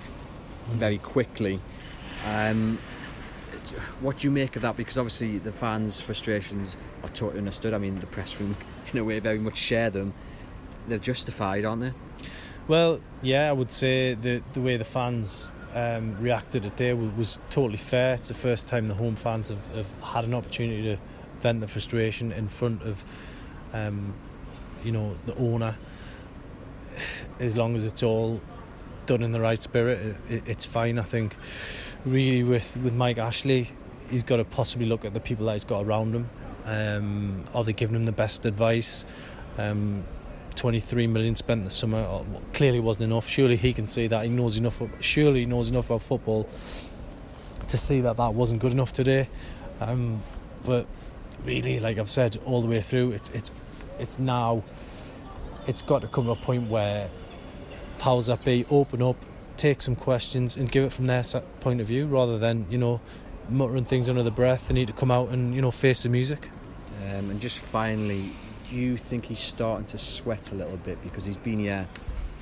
very 0.67 0.97
quickly 0.97 1.61
um, 2.27 2.77
what 4.01 4.19
do 4.19 4.27
you 4.27 4.31
make 4.31 4.55
of 4.55 4.61
that? 4.63 4.77
Because 4.77 4.97
obviously 4.97 5.37
the 5.37 5.51
fans' 5.51 6.01
frustrations 6.01 6.77
are 7.03 7.09
totally 7.09 7.39
understood. 7.39 7.73
I 7.73 7.77
mean, 7.77 7.99
the 7.99 8.07
press 8.07 8.39
room, 8.39 8.55
in 8.91 8.99
a 8.99 9.03
way, 9.03 9.19
very 9.19 9.39
much 9.39 9.57
share 9.57 9.89
them. 9.89 10.13
They're 10.87 10.97
justified, 10.97 11.65
aren't 11.65 11.81
they? 11.81 11.91
Well, 12.67 12.99
yeah, 13.21 13.49
I 13.49 13.51
would 13.51 13.71
say 13.71 14.13
the 14.13 14.43
the 14.53 14.61
way 14.61 14.77
the 14.77 14.85
fans 14.85 15.51
um, 15.73 16.17
reacted 16.19 16.63
today 16.63 16.93
was, 16.93 17.11
was, 17.13 17.39
totally 17.49 17.77
fair. 17.77 18.15
It's 18.15 18.27
the 18.27 18.33
first 18.33 18.67
time 18.67 18.87
the 18.87 18.95
home 18.95 19.15
fans 19.15 19.49
have, 19.49 19.75
have 19.75 20.03
had 20.03 20.25
an 20.25 20.33
opportunity 20.33 20.83
to 20.83 20.97
vent 21.41 21.61
the 21.61 21.67
frustration 21.67 22.31
in 22.31 22.47
front 22.47 22.81
of, 22.83 23.05
um, 23.73 24.13
you 24.83 24.91
know, 24.91 25.15
the 25.25 25.35
owner. 25.37 25.77
As 27.39 27.55
long 27.55 27.75
as 27.75 27.85
it's 27.85 28.03
all 28.03 28.41
done 29.05 29.23
in 29.23 29.31
the 29.31 29.39
right 29.39 29.61
spirit, 29.61 30.15
it, 30.29 30.47
it's 30.47 30.65
fine. 30.65 30.99
I 30.99 31.03
think 31.03 31.35
really 32.05 32.43
with, 32.43 32.77
with 32.77 32.93
Mike 32.93 33.17
Ashley, 33.17 33.71
he's 34.09 34.23
got 34.23 34.37
to 34.37 34.45
possibly 34.45 34.87
look 34.87 35.05
at 35.05 35.13
the 35.13 35.19
people 35.19 35.45
that 35.47 35.53
he's 35.53 35.63
got 35.63 35.85
around 35.85 36.13
him. 36.13 36.29
Um, 36.65 37.43
are 37.53 37.63
they 37.63 37.73
giving 37.73 37.95
him 37.95 38.05
the 38.05 38.11
best 38.11 38.45
advice? 38.45 39.05
Um, 39.57 40.03
23 40.55 41.07
million 41.07 41.35
spent 41.35 41.63
this 41.63 41.75
summer 41.75 41.99
uh, 41.99 42.23
clearly 42.53 42.79
wasn't 42.79 43.05
enough. 43.05 43.27
Surely 43.27 43.55
he 43.55 43.71
can 43.71 43.87
see 43.87 44.07
that. 44.07 44.23
He 44.23 44.29
knows 44.29 44.57
enough. 44.57 44.81
Surely 44.99 45.41
he 45.41 45.45
knows 45.45 45.69
enough 45.69 45.85
about 45.85 46.01
football 46.01 46.49
to 47.67 47.77
see 47.77 48.01
that 48.01 48.17
that 48.17 48.33
wasn't 48.33 48.59
good 48.59 48.73
enough 48.73 48.91
today. 48.91 49.29
Um, 49.79 50.21
but 50.65 50.85
really, 51.45 51.79
like 51.79 51.97
I've 51.97 52.09
said 52.09 52.37
all 52.45 52.61
the 52.61 52.67
way 52.67 52.81
through, 52.81 53.11
it's 53.11 53.29
it's 53.29 53.51
it's 53.99 54.19
now. 54.19 54.63
It's 55.67 55.81
got 55.81 56.01
to 56.01 56.07
come 56.07 56.25
to 56.25 56.31
a 56.31 56.35
point 56.35 56.69
where 56.69 57.09
powers 57.99 58.27
that 58.27 58.43
be 58.43 58.65
open 58.71 59.01
up 59.01 59.17
take 59.59 59.81
some 59.81 59.95
questions 59.95 60.55
and 60.55 60.71
give 60.71 60.85
it 60.85 60.91
from 60.91 61.07
their 61.07 61.21
point 61.59 61.81
of 61.81 61.87
view 61.87 62.07
rather 62.07 62.37
than 62.37 62.65
you 62.71 62.77
know 62.77 63.01
muttering 63.49 63.85
things 63.85 64.09
under 64.09 64.23
the 64.23 64.31
breath. 64.31 64.69
They 64.69 64.73
need 64.73 64.87
to 64.87 64.93
come 64.93 65.11
out 65.11 65.29
and 65.29 65.53
you 65.53 65.61
know 65.61 65.71
face 65.71 66.03
the 66.03 66.09
music. 66.09 66.49
Um, 67.03 67.29
and 67.29 67.39
just 67.39 67.57
finally, 67.57 68.31
do 68.69 68.75
you 68.75 68.97
think 68.97 69.25
he's 69.25 69.39
starting 69.39 69.85
to 69.87 69.97
sweat 69.97 70.51
a 70.51 70.55
little 70.55 70.77
bit 70.77 71.01
because 71.03 71.25
he's 71.25 71.37
been 71.37 71.59
here 71.59 71.87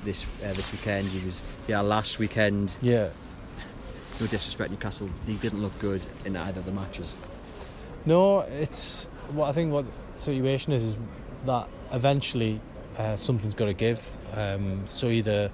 this 0.04 0.24
uh, 0.44 0.52
this 0.52 0.70
weekend? 0.72 1.08
He 1.08 1.24
was 1.26 1.42
yeah 1.66 1.80
last 1.80 2.18
weekend. 2.18 2.76
Yeah. 2.80 3.08
No 4.20 4.26
disrespect, 4.26 4.70
Newcastle. 4.70 5.08
He 5.26 5.34
didn't 5.36 5.62
look 5.62 5.78
good 5.78 6.04
in 6.24 6.36
either 6.36 6.60
of 6.60 6.66
the 6.66 6.72
matches. 6.72 7.14
No, 8.04 8.40
it's 8.40 9.06
what 9.30 9.48
I 9.48 9.52
think. 9.52 9.72
What 9.72 9.86
the 9.86 10.20
situation 10.20 10.72
is 10.72 10.82
is 10.82 10.96
that 11.48 11.68
eventually 11.92 12.60
uh, 12.96 13.16
something's 13.16 13.54
got 13.54 13.66
to 13.66 13.74
give. 13.74 14.10
Um, 14.34 14.84
so 14.88 15.08
either 15.08 15.50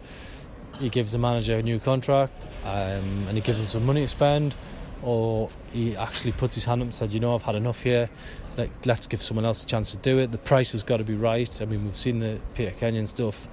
he 0.80 0.88
gives 0.88 1.12
the 1.12 1.18
manager 1.18 1.58
a 1.58 1.62
new 1.62 1.78
contract 1.78 2.48
um, 2.64 3.26
and 3.28 3.36
he 3.36 3.40
gives 3.40 3.58
him 3.58 3.66
some 3.66 3.86
money 3.86 4.02
to 4.02 4.08
spend, 4.08 4.56
or 5.02 5.48
he 5.72 5.96
actually 5.96 6.32
puts 6.32 6.54
his 6.54 6.64
hand 6.64 6.80
up 6.82 6.86
and 6.86 6.94
said, 6.94 7.12
you 7.12 7.20
know, 7.20 7.34
I've 7.34 7.42
had 7.42 7.54
enough 7.54 7.82
here. 7.82 8.10
Like, 8.56 8.70
let's 8.86 9.06
give 9.06 9.22
someone 9.22 9.44
else 9.44 9.64
a 9.64 9.66
chance 9.66 9.90
to 9.92 9.96
do 9.98 10.18
it. 10.18 10.32
The 10.32 10.38
price 10.38 10.72
has 10.72 10.82
got 10.82 10.98
to 10.98 11.04
be 11.04 11.14
right. 11.14 11.60
I 11.60 11.64
mean, 11.64 11.84
we've 11.84 11.96
seen 11.96 12.20
the 12.20 12.40
Peter 12.54 12.70
Kenyon 12.72 13.06
stuff 13.06 13.48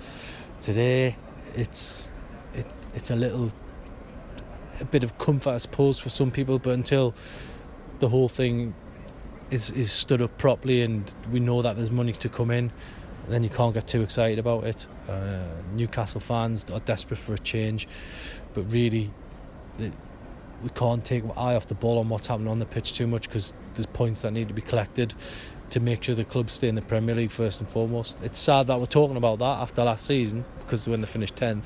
today. 0.60 1.16
It's 1.56 2.12
it, 2.54 2.66
it's 2.94 3.10
a 3.10 3.16
little 3.16 3.52
a 4.80 4.86
bit 4.86 5.04
of 5.04 5.18
comfort, 5.18 5.52
I 5.52 5.58
suppose, 5.58 6.00
for 6.00 6.10
some 6.10 6.32
people. 6.32 6.60
But 6.60 6.72
until 6.72 7.14
the 8.00 8.10
whole 8.10 8.30
thing 8.30 8.74
is 9.52 9.70
is 9.72 9.92
stood 9.92 10.22
up 10.22 10.38
properly, 10.38 10.82
and 10.82 11.14
we 11.32 11.40
know 11.40 11.62
that 11.62 11.76
there's 11.76 11.92
money 11.92 12.14
to 12.14 12.30
come 12.30 12.50
in, 12.50 12.72
then 13.28 13.44
you 13.44 13.50
can't 13.50 13.74
get 13.74 13.88
too 13.88 14.02
excited 14.02 14.40
about 14.40 14.64
it. 14.64 14.88
Uh, 15.08 15.44
Newcastle 15.74 16.22
fans 16.22 16.70
are 16.72 16.80
desperate 16.80 17.18
for 17.18 17.34
a 17.34 17.40
change, 17.40 17.88
but 18.54 18.64
really, 18.72 19.12
we 19.78 20.70
can't 20.74 21.04
take 21.04 21.24
our 21.26 21.38
eye 21.38 21.56
off 21.56 21.68
the 21.68 21.76
ball 21.76 22.00
on 22.00 22.10
what's 22.10 22.28
happening 22.28 22.50
on 22.50 22.60
the 22.60 22.66
pitch 22.66 22.94
too 22.94 23.08
much 23.08 23.28
because 23.28 23.54
there's 23.74 23.86
points 23.88 24.22
that 24.22 24.32
need 24.32 24.48
to 24.48 24.54
be 24.54 24.62
collected 24.62 25.14
to 25.72 25.80
make 25.80 26.04
sure 26.04 26.14
the 26.14 26.26
club 26.26 26.50
stay 26.50 26.68
in 26.68 26.76
the 26.76 26.82
Premier 26.82 27.16
League 27.16 27.32
first 27.32 27.62
and 27.62 27.70
foremost. 27.70 28.18
It's 28.22 28.38
sad 28.38 28.68
that 28.68 28.80
we're 28.80 28.86
talking 28.86 29.16
about 29.16 29.40
that 29.40 29.62
after 29.62 29.84
last 29.84 30.06
season 30.06 30.44
because 30.60 30.88
when 30.88 31.02
they 31.02 31.08
finished 31.08 31.36
10th, 31.36 31.64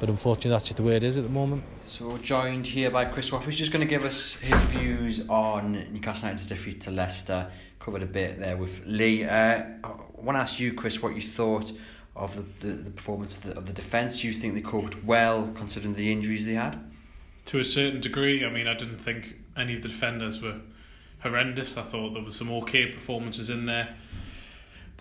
but 0.00 0.08
unfortunately 0.08 0.50
that's 0.50 0.64
just 0.64 0.76
the 0.76 0.82
way 0.82 0.96
it 0.96 1.04
is 1.04 1.16
at 1.16 1.24
the 1.24 1.30
moment. 1.30 1.62
So 1.86 2.08
we're 2.10 2.18
joined 2.18 2.66
here 2.66 2.90
by 2.90 3.04
Chris 3.04 3.30
Watt, 3.32 3.44
who's 3.44 3.58
just 3.58 3.72
going 3.72 3.86
to 3.86 3.90
give 3.90 4.04
us 4.04 4.34
his 4.36 4.60
views 4.64 5.28
on 5.28 5.72
Newcastle 5.92 6.28
United's 6.28 6.48
defeat 6.48 6.80
to 6.82 6.90
Leicester. 6.90 7.50
Covered 7.78 8.02
a 8.02 8.06
bit 8.06 8.38
there 8.38 8.56
with 8.56 8.82
Lee. 8.86 9.24
Uh, 9.24 9.62
I 9.84 9.90
want 10.16 10.36
to 10.36 10.40
ask 10.40 10.58
you, 10.58 10.72
Chris, 10.72 11.02
what 11.02 11.14
you 11.14 11.22
thought 11.22 11.70
of 12.16 12.34
the, 12.36 12.66
the, 12.66 12.74
the 12.74 12.90
performance 12.90 13.36
of 13.36 13.42
the, 13.42 13.56
of 13.56 13.66
the 13.66 13.72
defence. 13.72 14.20
Do 14.20 14.28
you 14.28 14.34
think 14.34 14.54
they 14.54 14.60
coped 14.60 15.04
well 15.04 15.50
considering 15.54 15.94
the 15.94 16.10
injuries 16.10 16.46
they 16.46 16.54
had? 16.54 16.80
To 17.46 17.58
a 17.58 17.64
certain 17.64 18.00
degree. 18.00 18.44
I 18.44 18.50
mean, 18.50 18.66
I 18.66 18.74
didn't 18.74 18.98
think 18.98 19.34
any 19.56 19.76
of 19.76 19.82
the 19.82 19.88
defenders 19.88 20.40
were 20.40 20.60
horrendous. 21.20 21.76
I 21.76 21.82
thought 21.82 22.14
there 22.14 22.22
were 22.22 22.30
some 22.30 22.50
okay 22.52 22.92
performances 22.92 23.50
in 23.50 23.66
there. 23.66 23.96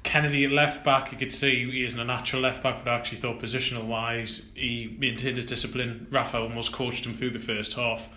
Kennedy 0.04 0.44
at 0.44 0.52
left 0.52 0.84
back, 0.84 1.12
you 1.12 1.18
could 1.18 1.34
see 1.34 1.72
he 1.72 1.84
isn't 1.84 2.00
a 2.00 2.04
natural 2.04 2.42
left 2.42 2.62
back, 2.62 2.84
but 2.84 2.92
I 2.92 2.96
actually 2.96 3.20
thought 3.20 3.42
positional 3.42 3.86
wise 3.86 4.44
he 4.54 4.96
maintained 5.00 5.38
his 5.38 5.46
discipline. 5.46 6.08
Rafa 6.12 6.38
almost 6.38 6.74
coached 6.74 7.06
him 7.06 7.14
through 7.14 7.32
the 7.32 7.40
first 7.40 7.74
half, 7.74 8.08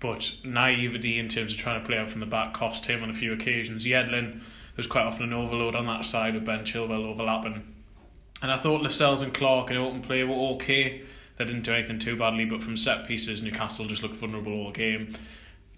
but 0.00 0.30
naivety 0.44 1.18
in 1.18 1.28
terms 1.28 1.52
of 1.52 1.58
trying 1.58 1.80
to 1.80 1.86
play 1.86 1.96
out 1.96 2.10
from 2.10 2.20
the 2.20 2.26
back 2.26 2.54
cost 2.54 2.86
him 2.86 3.02
on 3.02 3.10
a 3.10 3.14
few 3.14 3.32
occasions. 3.32 3.86
Yedlin, 3.86 4.40
there's 4.76 4.86
quite 4.86 5.04
often 5.04 5.24
an 5.24 5.32
overload 5.32 5.74
on 5.74 5.86
that 5.86 6.04
side 6.04 6.34
with 6.34 6.44
Ben 6.44 6.64
Chilwell 6.64 7.04
overlapping. 7.04 7.74
And 8.42 8.50
I 8.50 8.56
thought 8.56 8.82
Lascelles 8.82 9.22
and 9.22 9.34
Clark 9.34 9.70
in 9.70 9.76
open 9.76 10.02
play 10.02 10.24
were 10.24 10.54
okay. 10.54 11.02
They 11.38 11.44
didn't 11.44 11.62
do 11.62 11.72
anything 11.72 11.98
too 11.98 12.16
badly, 12.16 12.44
but 12.44 12.62
from 12.62 12.76
set 12.76 13.08
pieces, 13.08 13.42
Newcastle 13.42 13.86
just 13.86 14.02
looked 14.02 14.16
vulnerable 14.16 14.52
all 14.52 14.72
game 14.72 15.16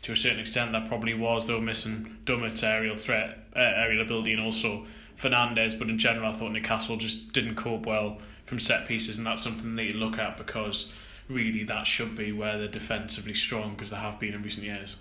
to 0.03 0.13
a 0.13 0.17
certain 0.17 0.41
extent 0.41 0.73
that 0.73 0.89
probably 0.89 1.15
was 1.15 1.49
were 1.49 1.61
missing 1.61 2.19
Dummett's 2.25 2.63
aerial 2.63 2.97
threat, 2.97 3.39
uh, 3.55 3.61
aerial 3.61 4.03
ability, 4.03 4.33
and 4.33 4.43
also 4.43 4.87
Fernandez. 5.17 5.75
But 5.75 5.89
in 5.89 5.99
general, 5.99 6.33
I 6.33 6.37
thought 6.37 6.53
Newcastle 6.53 6.97
just 6.97 7.33
didn't 7.33 7.57
cope 7.57 7.87
well 7.87 8.19
from 8.47 8.61
set 8.61 8.87
pieces, 8.87 9.19
and 9.19 9.27
that's 9.27 9.43
something 9.43 9.77
they 9.77 9.87
need 9.87 9.93
to 9.93 9.99
look 9.99 10.19
at 10.19 10.37
because 10.37 10.93
really 11.29 11.65
that 11.65 11.87
should 11.87 12.17
be 12.17 12.33
where 12.33 12.59
they're 12.59 12.69
defensively 12.69 13.35
strong 13.35 13.75
because 13.75 13.91
they 13.91 13.97
have 13.97 14.21
been 14.21 14.35
in 14.35 14.43
recent 14.43 14.67
years. 14.67 14.97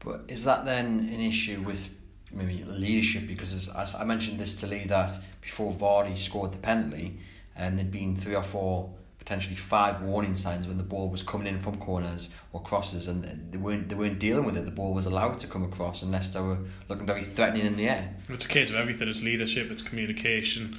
But 0.00 0.22
is 0.28 0.44
that 0.44 0.64
then 0.64 1.10
an 1.12 1.20
issue 1.20 1.62
with 1.62 1.88
maybe 2.32 2.64
leadership? 2.64 3.26
Because 3.26 3.54
as, 3.54 3.68
as 3.68 3.94
I 3.94 4.04
mentioned 4.04 4.40
this 4.40 4.54
to 4.56 4.66
Lee 4.66 4.84
that 4.84 5.12
before 5.40 5.72
Vardy 5.72 6.16
scored 6.16 6.52
the 6.52 6.58
penalty, 6.58 7.18
and 7.54 7.78
there'd 7.78 7.90
been 7.90 8.16
three 8.16 8.34
or 8.34 8.42
four 8.42 8.90
potentially 9.20 9.54
five 9.54 10.02
warning 10.02 10.34
signs 10.34 10.66
when 10.66 10.76
the 10.76 10.82
ball 10.82 11.08
was 11.08 11.22
coming 11.22 11.46
in 11.46 11.60
from 11.60 11.76
corners 11.76 12.30
or 12.52 12.60
crosses, 12.62 13.06
and 13.06 13.22
they 13.52 13.58
weren't 13.58 13.88
they 13.88 13.94
weren't 13.94 14.18
dealing 14.18 14.44
with 14.44 14.56
it. 14.56 14.64
The 14.64 14.72
ball 14.72 14.92
was 14.92 15.06
allowed 15.06 15.38
to 15.40 15.46
come 15.46 15.62
across 15.62 16.02
unless 16.02 16.30
they 16.30 16.40
were 16.40 16.58
looking 16.88 17.06
very 17.06 17.22
threatening 17.22 17.66
in 17.66 17.76
the 17.76 17.88
air. 17.88 18.12
It's 18.28 18.44
a 18.44 18.48
case 18.48 18.70
of 18.70 18.76
everything. 18.76 19.08
It's 19.08 19.22
leadership. 19.22 19.70
It's 19.70 19.82
communication. 19.82 20.78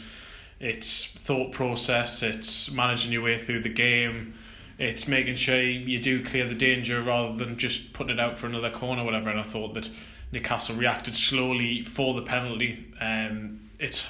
It's 0.59 1.05
thought 1.05 1.53
process. 1.53 2.21
It's 2.21 2.69
managing 2.69 3.13
your 3.13 3.21
way 3.21 3.37
through 3.37 3.61
the 3.61 3.69
game. 3.69 4.33
It's 4.77 5.07
making 5.07 5.35
sure 5.35 5.61
you 5.61 5.99
do 5.99 6.25
clear 6.25 6.47
the 6.47 6.55
danger 6.55 7.01
rather 7.03 7.37
than 7.37 7.57
just 7.57 7.93
putting 7.93 8.17
it 8.17 8.19
out 8.19 8.37
for 8.37 8.47
another 8.47 8.71
corner, 8.71 9.03
whatever. 9.03 9.29
And 9.29 9.39
I 9.39 9.43
thought 9.43 9.75
that 9.75 9.87
Newcastle 10.31 10.75
reacted 10.75 11.15
slowly 11.15 11.83
for 11.83 12.15
the 12.15 12.23
penalty. 12.23 12.91
Um, 12.99 13.69
it's 13.79 14.03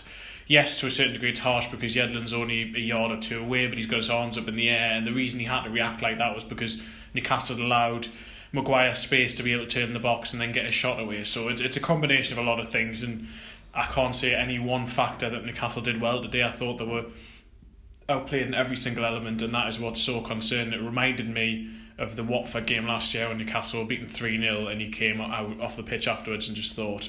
yes, 0.52 0.78
to 0.82 0.86
a 0.86 0.92
certain 0.92 1.14
degree, 1.14 1.30
it's 1.30 1.40
harsh 1.40 1.68
because 1.72 1.96
Yedlin's 1.96 2.34
only 2.34 2.64
a 2.76 2.80
yard 2.80 3.10
or 3.10 3.22
two 3.22 3.40
away, 3.40 3.68
but 3.68 3.78
he's 3.78 3.88
got 3.88 3.98
his 3.98 4.10
arms 4.10 4.38
up 4.38 4.50
in 4.50 4.58
the 4.58 4.70
air. 4.70 4.92
And 4.92 5.08
the 5.08 5.14
reason 5.14 5.40
he 5.40 5.46
had 5.46 5.64
to 5.64 5.70
react 5.70 6.02
like 6.02 6.18
that 6.18 6.36
was 6.36 6.44
because 6.44 6.82
Newcastle 7.14 7.62
allowed 7.62 8.10
Maguire 8.52 8.94
space 8.94 9.34
to 9.36 9.44
be 9.44 9.54
able 9.54 9.66
to 9.66 9.72
turn 9.72 9.94
the 9.94 10.00
box 10.00 10.34
and 10.34 10.42
then 10.42 10.52
get 10.52 10.66
a 10.66 10.72
shot 10.72 11.00
away. 11.00 11.24
So 11.24 11.48
it's, 11.48 11.62
it's 11.62 11.78
a 11.78 11.80
combination 11.80 12.38
of 12.38 12.46
a 12.46 12.50
lot 12.50 12.60
of 12.60 12.68
things. 12.68 13.02
And 13.02 13.30
I 13.74 13.86
can't 13.86 14.14
say 14.14 14.36
any 14.36 14.60
one 14.60 14.88
factor 14.88 15.30
that 15.30 15.46
Newcastle 15.46 15.82
did 15.82 16.02
well 16.02 16.22
today. 16.22 16.44
I 16.44 16.52
thought 16.52 16.80
they 16.80 16.86
were 16.86 17.06
outplayed 18.10 18.46
in 18.46 18.54
every 18.54 18.76
single 18.76 19.06
element, 19.06 19.42
and 19.42 19.54
that 19.54 19.70
is 19.70 19.80
what's 19.80 20.02
so 20.02 20.20
concerning. 20.20 20.74
It 20.74 20.84
reminded 20.84 21.30
me 21.30 21.72
of 21.98 22.18
the 22.18 22.26
Watford 22.26 22.66
game 22.66 22.88
last 22.88 23.14
year 23.14 23.30
when 23.30 23.38
Newcastle 23.38 23.80
were 23.80 23.88
beaten 23.88 24.10
3 24.10 24.38
0 24.38 24.68
and 24.68 24.82
he 24.82 24.90
came 24.90 25.22
out 25.22 25.62
off 25.62 25.78
the 25.78 25.84
pitch 25.84 26.10
afterwards 26.10 26.50
and 26.50 26.58
just 26.58 26.76
thought 26.76 27.08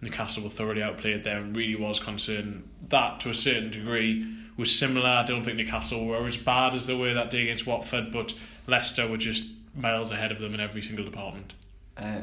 Newcastle 0.00 0.42
were 0.42 0.50
thoroughly 0.50 0.82
outplayed 0.82 1.24
there 1.24 1.38
and 1.38 1.54
really 1.54 1.76
was 1.76 2.00
concerned. 2.00 2.68
That, 2.88 3.20
to 3.20 3.30
a 3.30 3.34
certain 3.34 3.70
degree, 3.70 4.26
was 4.56 4.76
similar. 4.76 5.08
I 5.08 5.24
don't 5.24 5.44
think 5.44 5.56
Newcastle 5.56 6.06
were 6.06 6.26
as 6.26 6.36
bad 6.36 6.74
as 6.74 6.86
they 6.86 6.94
were 6.94 7.14
that 7.14 7.30
day 7.30 7.42
against 7.42 7.66
Watford, 7.66 8.12
but 8.12 8.32
Leicester 8.66 9.06
were 9.06 9.16
just 9.16 9.50
miles 9.74 10.10
ahead 10.10 10.32
of 10.32 10.38
them 10.38 10.54
in 10.54 10.60
every 10.60 10.82
single 10.82 11.04
department. 11.04 11.52
Uh, 11.96 12.22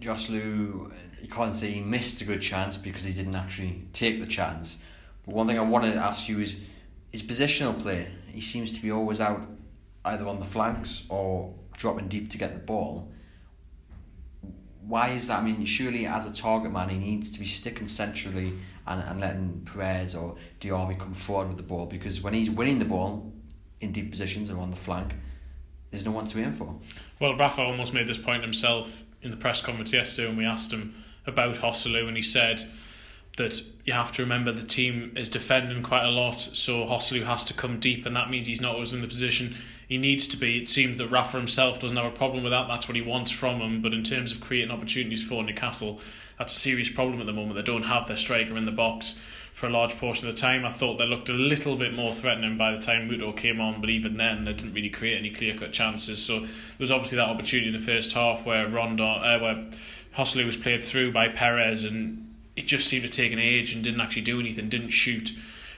Joselu, 0.00 0.92
you 1.20 1.28
can't 1.28 1.54
say 1.54 1.70
he 1.70 1.80
missed 1.80 2.20
a 2.20 2.24
good 2.24 2.42
chance 2.42 2.76
because 2.76 3.04
he 3.04 3.12
didn't 3.12 3.36
actually 3.36 3.82
take 3.92 4.20
the 4.20 4.26
chance. 4.26 4.78
But 5.24 5.34
one 5.34 5.46
thing 5.46 5.58
I 5.58 5.62
want 5.62 5.84
to 5.84 5.94
ask 5.94 6.28
you 6.28 6.40
is 6.40 6.56
his 7.10 7.22
positional 7.22 7.78
play. 7.78 8.08
He 8.26 8.40
seems 8.40 8.72
to 8.72 8.82
be 8.82 8.90
always 8.90 9.20
out 9.20 9.46
either 10.04 10.26
on 10.26 10.40
the 10.40 10.44
flanks 10.44 11.04
or 11.08 11.54
dropping 11.76 12.08
deep 12.08 12.30
to 12.30 12.38
get 12.38 12.54
the 12.54 12.60
ball 12.60 13.12
why 14.86 15.10
is 15.10 15.28
that? 15.28 15.40
I 15.40 15.42
mean, 15.42 15.64
surely 15.64 16.06
as 16.06 16.26
a 16.26 16.32
target 16.32 16.72
man, 16.72 16.88
he 16.88 16.98
needs 16.98 17.30
to 17.30 17.40
be 17.40 17.46
sticking 17.46 17.86
centrally 17.86 18.54
and, 18.86 19.02
and 19.02 19.20
letting 19.20 19.62
Perez 19.64 20.14
or 20.14 20.36
Diame 20.60 20.98
come 20.98 21.14
forward 21.14 21.48
with 21.48 21.56
the 21.56 21.62
ball 21.62 21.86
because 21.86 22.20
when 22.20 22.34
he's 22.34 22.50
winning 22.50 22.78
the 22.78 22.84
ball 22.84 23.32
in 23.80 23.92
deep 23.92 24.10
positions 24.10 24.50
and 24.50 24.58
on 24.58 24.70
the 24.70 24.76
flank, 24.76 25.14
there's 25.90 26.04
no 26.04 26.10
one 26.10 26.26
to 26.26 26.40
aim 26.40 26.52
for. 26.52 26.74
Well, 27.20 27.36
Rafa 27.36 27.62
almost 27.62 27.94
made 27.94 28.06
this 28.06 28.18
point 28.18 28.42
himself 28.42 29.04
in 29.22 29.30
the 29.30 29.36
press 29.36 29.60
conference 29.60 29.92
yesterday 29.92 30.28
when 30.28 30.36
we 30.36 30.44
asked 30.44 30.72
him 30.72 30.94
about 31.26 31.56
Joselu, 31.56 32.08
and 32.08 32.16
he 32.16 32.22
said 32.22 32.68
that 33.36 33.62
you 33.84 33.92
have 33.92 34.12
to 34.12 34.22
remember 34.22 34.52
the 34.52 34.62
team 34.62 35.12
is 35.16 35.28
defending 35.28 35.82
quite 35.82 36.04
a 36.04 36.10
lot, 36.10 36.40
so 36.40 36.84
Joselu 36.86 37.24
has 37.24 37.44
to 37.44 37.54
come 37.54 37.78
deep, 37.78 38.04
and 38.04 38.16
that 38.16 38.30
means 38.30 38.46
he's 38.46 38.60
not 38.60 38.74
always 38.74 38.92
in 38.92 39.00
the 39.00 39.06
position 39.06 39.56
he 39.92 39.98
needs 39.98 40.26
to 40.26 40.38
be. 40.38 40.56
It 40.56 40.70
seems 40.70 40.96
that 40.96 41.08
Rafa 41.08 41.36
himself 41.36 41.78
doesn't 41.78 41.98
have 41.98 42.10
a 42.10 42.16
problem 42.16 42.42
with 42.42 42.52
that. 42.52 42.66
That's 42.66 42.88
what 42.88 42.96
he 42.96 43.02
wants 43.02 43.30
from 43.30 43.60
him. 43.60 43.82
But 43.82 43.92
in 43.92 44.02
terms 44.02 44.32
of 44.32 44.40
creating 44.40 44.70
opportunities 44.70 45.22
for 45.22 45.42
Newcastle, 45.42 46.00
that's 46.38 46.56
a 46.56 46.58
serious 46.58 46.88
problem 46.88 47.20
at 47.20 47.26
the 47.26 47.34
moment. 47.34 47.56
They 47.56 47.62
don't 47.62 47.82
have 47.82 48.08
their 48.08 48.16
striker 48.16 48.56
in 48.56 48.64
the 48.64 48.72
box 48.72 49.18
for 49.52 49.66
a 49.66 49.70
large 49.70 49.98
portion 49.98 50.26
of 50.26 50.34
the 50.34 50.40
time. 50.40 50.64
I 50.64 50.70
thought 50.70 50.96
they 50.96 51.04
looked 51.04 51.28
a 51.28 51.34
little 51.34 51.76
bit 51.76 51.92
more 51.92 52.14
threatening 52.14 52.56
by 52.56 52.72
the 52.72 52.80
time 52.80 53.06
Muto 53.06 53.36
came 53.36 53.60
on, 53.60 53.82
but 53.82 53.90
even 53.90 54.16
then 54.16 54.46
they 54.46 54.54
didn't 54.54 54.72
really 54.72 54.88
create 54.88 55.18
any 55.18 55.28
clear 55.28 55.52
cut 55.52 55.74
chances. 55.74 56.24
So 56.24 56.40
there 56.40 56.48
was 56.78 56.90
obviously 56.90 57.16
that 57.16 57.28
opportunity 57.28 57.68
in 57.68 57.78
the 57.78 57.86
first 57.86 58.14
half 58.14 58.46
where 58.46 58.66
Rondon, 58.66 59.04
uh, 59.04 59.38
where 59.40 59.66
Joselu 60.16 60.46
was 60.46 60.56
played 60.56 60.82
through 60.82 61.12
by 61.12 61.28
Perez, 61.28 61.84
and 61.84 62.34
it 62.56 62.64
just 62.64 62.88
seemed 62.88 63.04
to 63.04 63.10
take 63.10 63.30
an 63.30 63.38
age 63.38 63.74
and 63.74 63.84
didn't 63.84 64.00
actually 64.00 64.22
do 64.22 64.40
anything, 64.40 64.70
didn't 64.70 64.88
shoot 64.88 65.32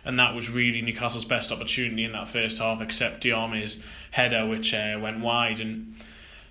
and 0.04 0.18
that 0.18 0.34
was 0.34 0.50
really 0.50 0.82
Newcastle's 0.82 1.25
best 1.25 1.50
opportunity 1.50 2.04
in 2.04 2.12
that 2.12 2.28
first 2.28 2.58
half, 2.58 2.80
except 2.80 3.23
Diame's 3.23 3.82
header, 4.11 4.46
which 4.46 4.75
uh, 4.75 4.99
went 5.00 5.20
wide. 5.20 5.61
And 5.61 5.96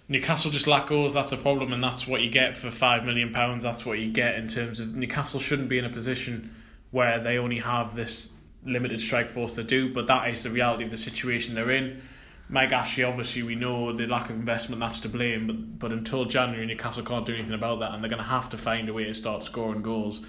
Newcastle 0.07 0.51
just 0.51 0.67
lack 0.67 0.88
goals. 0.88 1.13
That's 1.13 1.31
a 1.31 1.38
problem, 1.38 1.72
and 1.72 1.83
that's 1.83 2.07
what 2.07 2.22
you 2.22 2.29
get 2.29 2.55
for 2.55 2.72
five 2.72 3.05
million 3.05 3.31
pounds. 3.31 3.63
That's 3.63 3.86
what 3.86 4.00
you 4.00 4.12
get 4.12 4.36
in 4.36 4.48
terms 4.48 4.79
of 4.79 4.95
Newcastle 4.95 5.39
shouldn't 5.39 5.69
be 5.69 5.77
in 5.77 5.86
a 5.86 5.89
position 5.89 6.55
where 6.91 7.19
they 7.19 7.38
only 7.38 7.60
have 7.60 7.95
this 7.95 8.31
limited 8.65 9.01
strike 9.01 9.29
force 9.29 9.55
to 9.55 9.63
do, 9.63 9.93
but 9.93 10.07
that 10.07 10.29
is 10.29 10.43
the 10.43 10.50
reality 10.50 10.83
of 10.83 10.91
the 10.91 10.98
situation 10.98 11.55
they're 11.55 11.72
in. 11.72 12.01
Mike 12.50 12.72
Ashley, 12.72 13.03
obviously, 13.03 13.41
we 13.41 13.55
know 13.55 13.93
the 13.93 14.05
lack 14.05 14.29
of 14.29 14.36
investment 14.36 14.79
that's 14.79 15.00
to 15.01 15.10
blame, 15.10 15.48
but 15.48 15.79
but 15.79 15.91
until 15.91 16.25
January, 16.25 16.65
Newcastle 16.65 17.03
can't 17.03 17.25
do 17.25 17.33
anything 17.33 17.53
about 17.53 17.79
that, 17.79 17.93
and 17.93 18.03
they're 18.03 18.10
going 18.10 18.22
to 18.22 18.27
have 18.27 18.50
to 18.50 18.57
find 18.57 18.89
a 18.89 18.93
way 18.93 19.05
to 19.05 19.13
start 19.13 19.43
scoring 19.43 19.81
goals 19.81 20.22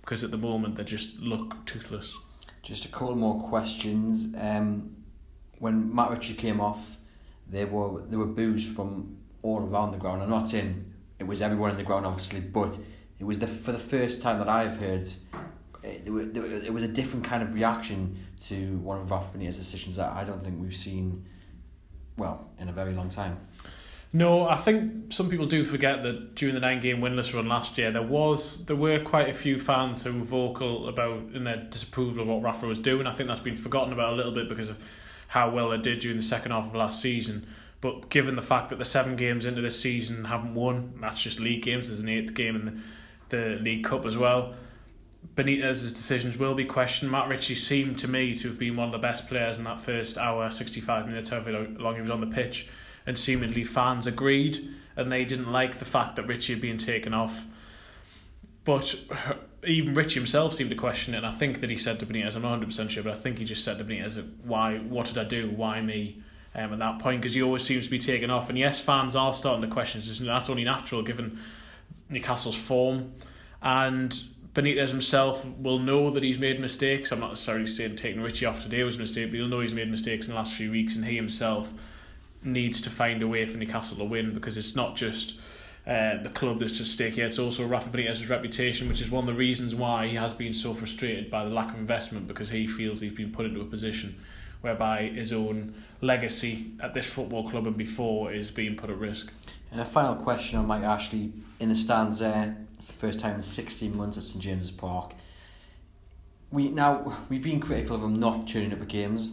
because 0.00 0.24
at 0.24 0.30
the 0.30 0.36
moment 0.36 0.74
they 0.74 0.84
just 0.84 1.18
look 1.18 1.64
toothless. 1.64 2.16
Just 2.62 2.84
a 2.84 2.88
couple 2.88 3.16
more 3.16 3.40
questions. 3.40 4.28
Um, 4.38 4.96
when 5.58 5.94
Matt 5.94 6.10
Ritchie 6.10 6.34
came 6.34 6.60
off, 6.60 6.96
there 7.48 7.66
were 7.66 8.02
there 8.02 8.18
were 8.18 8.26
boos 8.26 8.66
from 8.66 9.16
all 9.42 9.60
around 9.60 9.92
the 9.92 9.98
ground. 9.98 10.22
I'm 10.22 10.30
not 10.30 10.48
saying 10.48 10.84
it 11.18 11.24
was 11.24 11.42
everyone 11.42 11.70
in 11.70 11.76
the 11.76 11.82
ground, 11.82 12.06
obviously, 12.06 12.40
but 12.40 12.78
it 13.18 13.24
was 13.24 13.38
the 13.38 13.46
for 13.46 13.72
the 13.72 13.78
first 13.78 14.22
time 14.22 14.38
that 14.38 14.48
I've 14.48 14.78
heard. 14.78 15.06
It, 15.82 16.06
it, 16.06 16.36
it 16.66 16.72
was 16.72 16.84
a 16.84 16.88
different 16.88 17.24
kind 17.24 17.42
of 17.42 17.54
reaction 17.54 18.16
to 18.42 18.78
one 18.78 18.98
of 18.98 19.10
Rafa 19.10 19.36
Benitez's 19.36 19.58
decisions 19.58 19.96
that 19.96 20.12
I 20.12 20.22
don't 20.22 20.40
think 20.40 20.60
we've 20.60 20.74
seen, 20.74 21.26
well, 22.16 22.48
in 22.60 22.68
a 22.68 22.72
very 22.72 22.92
long 22.92 23.10
time. 23.10 23.38
No, 24.14 24.46
I 24.46 24.56
think 24.56 25.12
some 25.12 25.30
people 25.30 25.46
do 25.46 25.64
forget 25.64 26.02
that 26.02 26.34
during 26.34 26.54
the 26.54 26.60
nine 26.60 26.80
game 26.80 27.00
winless 27.00 27.32
run 27.32 27.48
last 27.48 27.78
year, 27.78 27.90
there 27.90 28.02
was 28.02 28.66
there 28.66 28.76
were 28.76 28.98
quite 29.00 29.30
a 29.30 29.32
few 29.32 29.58
fans 29.58 30.04
who 30.04 30.18
were 30.18 30.24
vocal 30.24 30.88
about 30.88 31.32
in 31.34 31.44
their 31.44 31.56
disapproval 31.56 32.22
of 32.22 32.28
what 32.28 32.42
Rafa 32.42 32.66
was 32.66 32.78
doing. 32.78 33.06
I 33.06 33.12
think 33.12 33.28
that's 33.28 33.40
been 33.40 33.56
forgotten 33.56 33.92
about 33.92 34.12
a 34.12 34.16
little 34.16 34.32
bit 34.32 34.50
because 34.50 34.68
of 34.68 34.86
how 35.28 35.48
well 35.48 35.70
they 35.70 35.78
did 35.78 36.00
during 36.00 36.18
the 36.18 36.22
second 36.22 36.50
half 36.50 36.66
of 36.66 36.74
last 36.74 37.00
season. 37.00 37.46
But 37.80 38.10
given 38.10 38.36
the 38.36 38.42
fact 38.42 38.68
that 38.68 38.78
the 38.78 38.84
seven 38.84 39.16
games 39.16 39.46
into 39.46 39.62
this 39.62 39.80
season 39.80 40.26
haven't 40.26 40.54
won, 40.54 40.92
that's 41.00 41.20
just 41.20 41.40
league 41.40 41.62
games. 41.62 41.88
There's 41.88 42.00
an 42.00 42.08
eighth 42.10 42.34
game 42.34 42.54
in 42.54 42.82
the, 43.30 43.36
the 43.36 43.60
League 43.60 43.82
Cup 43.82 44.04
as 44.04 44.16
well. 44.16 44.54
Benitez's 45.34 45.92
decisions 45.92 46.36
will 46.36 46.54
be 46.54 46.64
questioned. 46.66 47.10
Matt 47.10 47.28
Ritchie 47.28 47.54
seemed 47.54 47.98
to 47.98 48.08
me 48.08 48.36
to 48.36 48.48
have 48.48 48.58
been 48.58 48.76
one 48.76 48.88
of 48.88 48.92
the 48.92 48.98
best 48.98 49.26
players 49.26 49.56
in 49.56 49.64
that 49.64 49.80
first 49.80 50.18
hour, 50.18 50.50
65 50.50 51.08
minutes, 51.08 51.30
however 51.30 51.66
long 51.78 51.94
he 51.94 52.02
was 52.02 52.10
on 52.10 52.20
the 52.20 52.26
pitch, 52.26 52.68
and 53.06 53.18
seemingly 53.18 53.64
fans 53.64 54.06
agreed, 54.06 54.68
and 54.96 55.10
they 55.10 55.24
didn't 55.24 55.50
like 55.50 55.78
the 55.78 55.84
fact 55.84 56.16
that 56.16 56.26
Ritchie 56.26 56.54
had 56.54 56.62
been 56.62 56.78
taken 56.78 57.14
off. 57.14 57.46
But 58.64 58.94
even 59.66 59.94
Ritchie 59.94 60.20
himself 60.20 60.54
seemed 60.54 60.70
to 60.70 60.76
question 60.76 61.14
it, 61.14 61.18
and 61.18 61.26
I 61.26 61.32
think 61.32 61.60
that 61.60 61.70
he 61.70 61.76
said 61.76 62.00
to 62.00 62.06
Benitez, 62.06 62.36
I'm 62.36 62.42
not 62.42 62.60
100% 62.60 62.90
sure, 62.90 63.02
but 63.02 63.12
I 63.12 63.16
think 63.16 63.38
he 63.38 63.44
just 63.44 63.64
said 63.64 63.78
to 63.78 63.84
Benitez, 63.84 64.24
why, 64.44 64.78
what 64.78 65.06
did 65.06 65.18
I 65.18 65.24
do? 65.24 65.50
Why 65.50 65.80
me? 65.80 66.22
Um, 66.54 66.74
at 66.74 66.80
that 66.80 66.98
point, 66.98 67.22
because 67.22 67.32
he 67.34 67.42
always 67.42 67.62
seems 67.62 67.86
to 67.86 67.90
be 67.90 67.98
taken 67.98 68.30
off. 68.30 68.50
And 68.50 68.58
yes, 68.58 68.78
fans 68.78 69.16
are 69.16 69.32
starting 69.32 69.62
to 69.62 69.72
question 69.72 70.02
this, 70.02 70.20
and 70.20 70.28
that's 70.28 70.50
only 70.50 70.64
natural 70.64 71.02
given 71.02 71.38
Newcastle's 72.10 72.56
form. 72.56 73.14
And 73.62 74.10
Benitez 74.54 74.90
himself 74.90 75.46
will 75.58 75.78
know 75.78 76.10
that 76.10 76.22
he's 76.22 76.38
made 76.38 76.60
mistakes. 76.60 77.10
I'm 77.10 77.20
not 77.20 77.30
necessarily 77.30 77.66
saying 77.66 77.96
taking 77.96 78.20
Ritchie 78.20 78.44
off 78.44 78.62
today 78.62 78.82
was 78.82 78.96
a 78.96 78.98
mistake, 78.98 79.30
but 79.30 79.36
he'll 79.36 79.48
know 79.48 79.60
he's 79.60 79.72
made 79.72 79.90
mistakes 79.90 80.26
in 80.26 80.32
the 80.32 80.36
last 80.36 80.52
few 80.52 80.70
weeks, 80.70 80.94
and 80.94 81.06
he 81.06 81.16
himself 81.16 81.72
needs 82.44 82.80
to 82.82 82.90
find 82.90 83.22
a 83.22 83.28
way 83.28 83.46
for 83.46 83.58
Newcastle 83.58 83.96
to 83.98 84.04
win 84.04 84.34
because 84.34 84.56
it's 84.56 84.74
not 84.74 84.96
just 84.96 85.38
uh, 85.86 86.22
the 86.22 86.30
club 86.30 86.60
that's 86.60 86.80
at 86.80 86.86
stake 86.86 87.14
here. 87.14 87.26
It's 87.26 87.38
also 87.38 87.66
Rafa 87.66 87.90
Benitez's 87.90 88.28
reputation, 88.28 88.88
which 88.88 89.00
is 89.00 89.10
one 89.10 89.24
of 89.24 89.26
the 89.26 89.38
reasons 89.38 89.74
why 89.74 90.06
he 90.06 90.14
has 90.14 90.32
been 90.32 90.52
so 90.52 90.74
frustrated 90.74 91.30
by 91.30 91.44
the 91.44 91.50
lack 91.50 91.70
of 91.70 91.76
investment 91.76 92.28
because 92.28 92.50
he 92.50 92.66
feels 92.66 93.00
he's 93.00 93.12
been 93.12 93.32
put 93.32 93.46
into 93.46 93.60
a 93.60 93.64
position 93.64 94.18
whereby 94.60 95.08
his 95.08 95.32
own 95.32 95.74
legacy 96.00 96.70
at 96.80 96.94
this 96.94 97.10
football 97.10 97.50
club 97.50 97.66
and 97.66 97.76
before 97.76 98.32
is 98.32 98.50
being 98.50 98.76
put 98.76 98.90
at 98.90 98.98
risk. 98.98 99.32
And 99.72 99.80
a 99.80 99.84
final 99.84 100.14
question 100.14 100.58
on 100.58 100.66
Mike 100.66 100.84
Ashley 100.84 101.32
in 101.58 101.68
the 101.68 101.74
stands 101.74 102.20
there 102.20 102.56
for 102.80 102.86
the 102.86 102.92
first 102.92 103.20
time 103.20 103.36
in 103.36 103.42
16 103.42 103.96
months 103.96 104.16
at 104.16 104.22
St 104.22 104.42
James's 104.42 104.70
Park. 104.70 105.14
We 106.52 106.68
now 106.68 107.16
we've 107.28 107.42
been 107.42 107.60
critical 107.60 107.96
of 107.96 108.02
him 108.02 108.20
not 108.20 108.46
turning 108.46 108.72
up 108.72 108.82
at 108.82 108.88
games. 108.88 109.30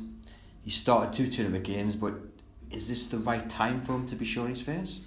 He 0.63 0.71
started 0.71 1.13
to 1.13 1.31
turn 1.31 1.47
up 1.47 1.55
at 1.55 1.63
games, 1.63 1.95
but 1.95 2.13
is 2.71 2.89
this 2.89 3.07
the 3.07 3.17
right 3.17 3.49
time 3.49 3.81
for 3.81 3.93
him 3.93 4.05
to 4.07 4.15
be 4.15 4.25
showing 4.25 4.49
his 4.49 4.61
face? 4.61 5.01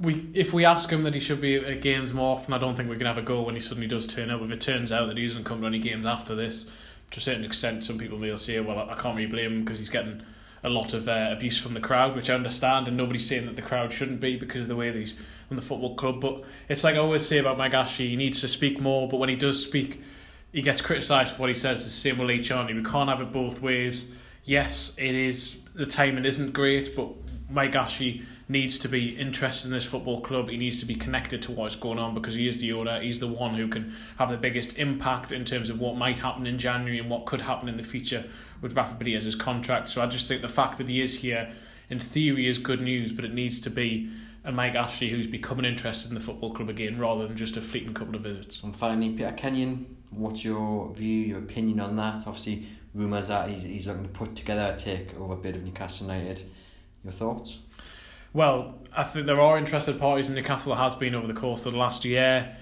we 0.00 0.30
if 0.34 0.52
we 0.52 0.64
ask 0.64 0.90
him 0.90 1.02
that 1.02 1.14
he 1.14 1.20
should 1.20 1.40
be 1.40 1.56
at 1.56 1.80
games 1.80 2.12
more 2.12 2.36
often, 2.36 2.54
I 2.54 2.58
don't 2.58 2.76
think 2.76 2.88
we 2.88 2.96
can 2.96 3.06
have 3.06 3.18
a 3.18 3.22
go 3.22 3.42
when 3.42 3.54
he 3.54 3.60
suddenly 3.60 3.86
does 3.86 4.06
turn 4.06 4.30
up. 4.30 4.40
If 4.42 4.50
it 4.50 4.60
turns 4.60 4.92
out 4.92 5.08
that 5.08 5.16
he 5.16 5.26
doesn't 5.26 5.44
come 5.44 5.60
to 5.60 5.66
any 5.66 5.78
games 5.78 6.06
after 6.06 6.34
this, 6.34 6.70
to 7.10 7.18
a 7.18 7.20
certain 7.20 7.44
extent, 7.44 7.84
some 7.84 7.98
people 7.98 8.18
may 8.18 8.34
say, 8.36 8.60
well, 8.60 8.78
I 8.78 8.94
can't 8.94 9.16
really 9.16 9.30
blame 9.30 9.52
him 9.52 9.64
because 9.64 9.78
he's 9.78 9.90
getting 9.90 10.22
a 10.62 10.68
lot 10.68 10.94
of 10.94 11.08
uh, 11.08 11.28
abuse 11.30 11.58
from 11.60 11.74
the 11.74 11.80
crowd, 11.80 12.16
which 12.16 12.30
I 12.30 12.34
understand, 12.34 12.88
and 12.88 12.96
nobody's 12.96 13.26
saying 13.26 13.46
that 13.46 13.56
the 13.56 13.62
crowd 13.62 13.92
shouldn't 13.92 14.20
be 14.20 14.36
because 14.36 14.62
of 14.62 14.68
the 14.68 14.76
way 14.76 14.90
that 14.90 14.98
he's 14.98 15.14
on 15.50 15.56
the 15.56 15.62
football 15.62 15.94
club. 15.94 16.20
But 16.20 16.42
it's 16.68 16.84
like 16.84 16.94
I 16.94 16.98
always 16.98 17.26
say 17.26 17.38
about 17.38 17.58
Mike 17.58 17.74
Ashley, 17.74 18.08
he 18.08 18.16
needs 18.16 18.40
to 18.40 18.48
speak 18.48 18.80
more, 18.80 19.08
but 19.08 19.18
when 19.18 19.28
he 19.28 19.36
does 19.36 19.62
speak, 19.62 20.00
he 20.52 20.62
gets 20.62 20.80
criticised 20.80 21.34
for 21.34 21.42
what 21.42 21.50
he 21.50 21.54
says. 21.54 21.84
The 21.84 21.90
same 21.90 22.18
with 22.18 22.28
Lee 22.28 22.42
Charnley. 22.42 22.74
We 22.74 22.82
can't 22.82 23.10
have 23.10 23.20
it 23.20 23.32
both 23.32 23.60
ways. 23.60 24.14
Yes, 24.44 24.94
it 24.98 25.14
is 25.14 25.56
the 25.74 25.86
timing 25.86 26.24
isn't 26.24 26.52
great, 26.52 26.94
but 26.94 27.08
Mike 27.50 27.74
Ashley 27.74 28.22
needs 28.48 28.78
to 28.78 28.88
be 28.88 29.16
interested 29.16 29.66
in 29.66 29.72
this 29.72 29.84
football 29.84 30.20
club. 30.20 30.50
He 30.50 30.56
needs 30.56 30.80
to 30.80 30.86
be 30.86 30.94
connected 30.94 31.40
to 31.42 31.52
what's 31.52 31.76
going 31.76 31.98
on 31.98 32.14
because 32.14 32.34
he 32.34 32.46
is 32.46 32.58
the 32.58 32.72
owner. 32.74 33.00
He's 33.00 33.20
the 33.20 33.26
one 33.28 33.54
who 33.54 33.68
can 33.68 33.94
have 34.18 34.30
the 34.30 34.36
biggest 34.36 34.76
impact 34.76 35.32
in 35.32 35.44
terms 35.44 35.70
of 35.70 35.80
what 35.80 35.96
might 35.96 36.18
happen 36.18 36.46
in 36.46 36.58
January 36.58 36.98
and 36.98 37.08
what 37.08 37.24
could 37.24 37.40
happen 37.40 37.68
in 37.68 37.76
the 37.78 37.82
future 37.82 38.24
with 38.60 38.76
Rafa 38.76 38.94
Benitez's 39.02 39.34
contract. 39.34 39.88
So 39.88 40.02
I 40.02 40.06
just 40.06 40.28
think 40.28 40.42
the 40.42 40.48
fact 40.48 40.76
that 40.78 40.88
he 40.88 41.00
is 41.00 41.20
here, 41.20 41.52
in 41.88 41.98
theory, 41.98 42.46
is 42.46 42.58
good 42.58 42.82
news, 42.82 43.12
but 43.12 43.24
it 43.24 43.32
needs 43.32 43.58
to 43.60 43.70
be 43.70 44.10
a 44.44 44.52
Mike 44.52 44.74
Ashley 44.74 45.08
who's 45.08 45.26
becoming 45.26 45.64
interested 45.64 46.10
in 46.10 46.14
the 46.14 46.20
football 46.20 46.52
club 46.52 46.68
again 46.68 46.98
rather 46.98 47.26
than 47.26 47.36
just 47.36 47.56
a 47.56 47.62
fleeting 47.62 47.94
couple 47.94 48.14
of 48.14 48.20
visits. 48.20 48.62
And 48.62 48.76
finally, 48.76 49.08
Peter 49.10 49.32
Kenyon, 49.32 49.96
what's 50.10 50.44
your 50.44 50.92
view, 50.92 51.20
your 51.20 51.38
opinion 51.38 51.80
on 51.80 51.96
that? 51.96 52.26
Obviously, 52.26 52.66
rumours 52.94 53.28
that 53.28 53.50
he's, 53.50 53.62
he's 53.62 53.88
looking 53.88 54.04
to 54.04 54.08
put 54.08 54.34
together 54.34 54.72
a 54.72 54.74
takeover 54.74 55.40
bid 55.40 55.56
of 55.56 55.64
Newcastle 55.64 56.06
United. 56.06 56.42
Your 57.02 57.12
thoughts? 57.12 57.58
Well, 58.32 58.78
I 58.96 59.02
think 59.02 59.26
there 59.26 59.40
are 59.40 59.58
interested 59.58 59.98
parties 60.00 60.28
in 60.28 60.34
Newcastle. 60.34 60.74
Has 60.74 60.94
been 60.94 61.14
over 61.14 61.26
the 61.26 61.34
course 61.34 61.66
of 61.66 61.72
the 61.72 61.78
last 61.78 62.04
year, 62.04 62.56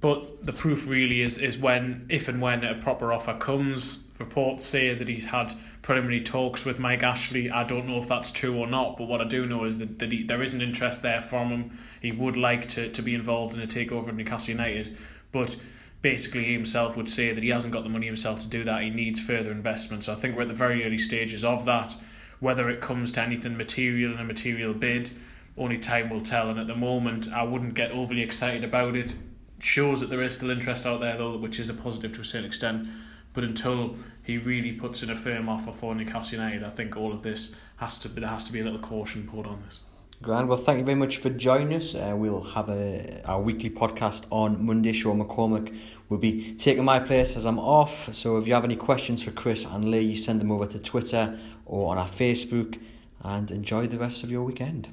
but 0.00 0.44
the 0.44 0.52
proof 0.52 0.88
really 0.88 1.20
is 1.20 1.38
is 1.38 1.58
when, 1.58 2.06
if 2.08 2.28
and 2.28 2.40
when 2.40 2.64
a 2.64 2.74
proper 2.76 3.12
offer 3.12 3.34
comes. 3.34 4.06
Reports 4.18 4.64
say 4.64 4.94
that 4.94 5.08
he's 5.08 5.26
had 5.26 5.52
preliminary 5.82 6.22
talks 6.22 6.64
with 6.64 6.78
Mike 6.78 7.02
Ashley. 7.02 7.50
I 7.50 7.64
don't 7.64 7.86
know 7.86 7.98
if 7.98 8.08
that's 8.08 8.30
true 8.30 8.56
or 8.56 8.66
not, 8.66 8.96
but 8.96 9.08
what 9.08 9.20
I 9.20 9.24
do 9.24 9.44
know 9.44 9.64
is 9.64 9.76
that, 9.78 9.98
that 9.98 10.12
he, 10.12 10.22
there 10.22 10.42
is 10.42 10.54
an 10.54 10.62
interest 10.62 11.02
there 11.02 11.20
from 11.20 11.48
him. 11.48 11.78
He 12.00 12.12
would 12.12 12.36
like 12.36 12.68
to, 12.68 12.90
to 12.90 13.02
be 13.02 13.14
involved 13.14 13.54
in 13.54 13.60
a 13.60 13.66
takeover 13.66 14.08
of 14.08 14.16
Newcastle 14.16 14.52
United, 14.52 14.96
but 15.32 15.56
basically 16.04 16.44
he 16.44 16.52
himself 16.52 16.98
would 16.98 17.08
say 17.08 17.32
that 17.32 17.42
he 17.42 17.48
hasn't 17.48 17.72
got 17.72 17.82
the 17.82 17.88
money 17.88 18.04
himself 18.04 18.38
to 18.38 18.46
do 18.46 18.62
that. 18.62 18.82
He 18.82 18.90
needs 18.90 19.18
further 19.18 19.50
investment. 19.50 20.04
So 20.04 20.12
I 20.12 20.16
think 20.16 20.36
we're 20.36 20.42
at 20.42 20.48
the 20.48 20.54
very 20.54 20.84
early 20.84 20.98
stages 20.98 21.46
of 21.46 21.64
that. 21.64 21.96
Whether 22.40 22.68
it 22.68 22.82
comes 22.82 23.10
to 23.12 23.22
anything 23.22 23.56
material 23.56 24.12
and 24.12 24.20
a 24.20 24.24
material 24.24 24.74
bid, 24.74 25.10
only 25.56 25.78
time 25.78 26.10
will 26.10 26.20
tell. 26.20 26.50
And 26.50 26.60
at 26.60 26.66
the 26.66 26.74
moment, 26.74 27.32
I 27.32 27.42
wouldn't 27.42 27.72
get 27.72 27.90
overly 27.90 28.20
excited 28.20 28.64
about 28.64 28.96
it. 28.96 29.14
Shows 29.60 30.00
that 30.00 30.10
there 30.10 30.22
is 30.22 30.34
still 30.34 30.50
interest 30.50 30.84
out 30.84 31.00
there, 31.00 31.16
though, 31.16 31.38
which 31.38 31.58
is 31.58 31.70
a 31.70 31.74
positive 31.74 32.12
to 32.12 32.20
a 32.20 32.24
certain 32.24 32.46
extent. 32.46 32.86
But 33.32 33.44
until 33.44 33.96
he 34.22 34.36
really 34.36 34.72
puts 34.72 35.02
in 35.02 35.08
a 35.08 35.16
firm 35.16 35.48
offer 35.48 35.72
for 35.72 35.94
Newcastle 35.94 36.38
United, 36.38 36.64
I 36.64 36.70
think 36.70 36.98
all 36.98 37.14
of 37.14 37.22
this 37.22 37.54
has 37.78 37.96
to 38.00 38.10
be, 38.10 38.20
there 38.20 38.28
has 38.28 38.44
to 38.44 38.52
be 38.52 38.60
a 38.60 38.64
little 38.64 38.78
caution 38.78 39.26
poured 39.26 39.46
on 39.46 39.62
this. 39.62 39.80
Grand. 40.24 40.48
Well, 40.48 40.56
thank 40.56 40.78
you 40.78 40.84
very 40.86 40.96
much 40.96 41.18
for 41.18 41.28
joining 41.28 41.74
us. 41.74 41.94
Uh, 41.94 42.14
we'll 42.16 42.40
have 42.40 42.70
a 42.70 43.20
our 43.26 43.42
weekly 43.42 43.68
podcast 43.68 44.24
on 44.30 44.64
Monday. 44.64 44.94
Sean 44.94 45.22
McCormick 45.22 45.76
will 46.08 46.16
be 46.16 46.54
taking 46.54 46.82
my 46.82 46.98
place 46.98 47.36
as 47.36 47.44
I'm 47.44 47.58
off. 47.58 48.14
So 48.14 48.38
if 48.38 48.46
you 48.46 48.54
have 48.54 48.64
any 48.64 48.74
questions 48.74 49.22
for 49.22 49.32
Chris 49.32 49.66
and 49.66 49.84
Lee, 49.90 50.00
you 50.00 50.16
send 50.16 50.40
them 50.40 50.50
over 50.50 50.64
to 50.64 50.78
Twitter 50.78 51.38
or 51.66 51.90
on 51.90 51.98
our 51.98 52.08
Facebook. 52.08 52.80
And 53.20 53.50
enjoy 53.50 53.86
the 53.86 53.98
rest 53.98 54.24
of 54.24 54.30
your 54.30 54.44
weekend. 54.44 54.88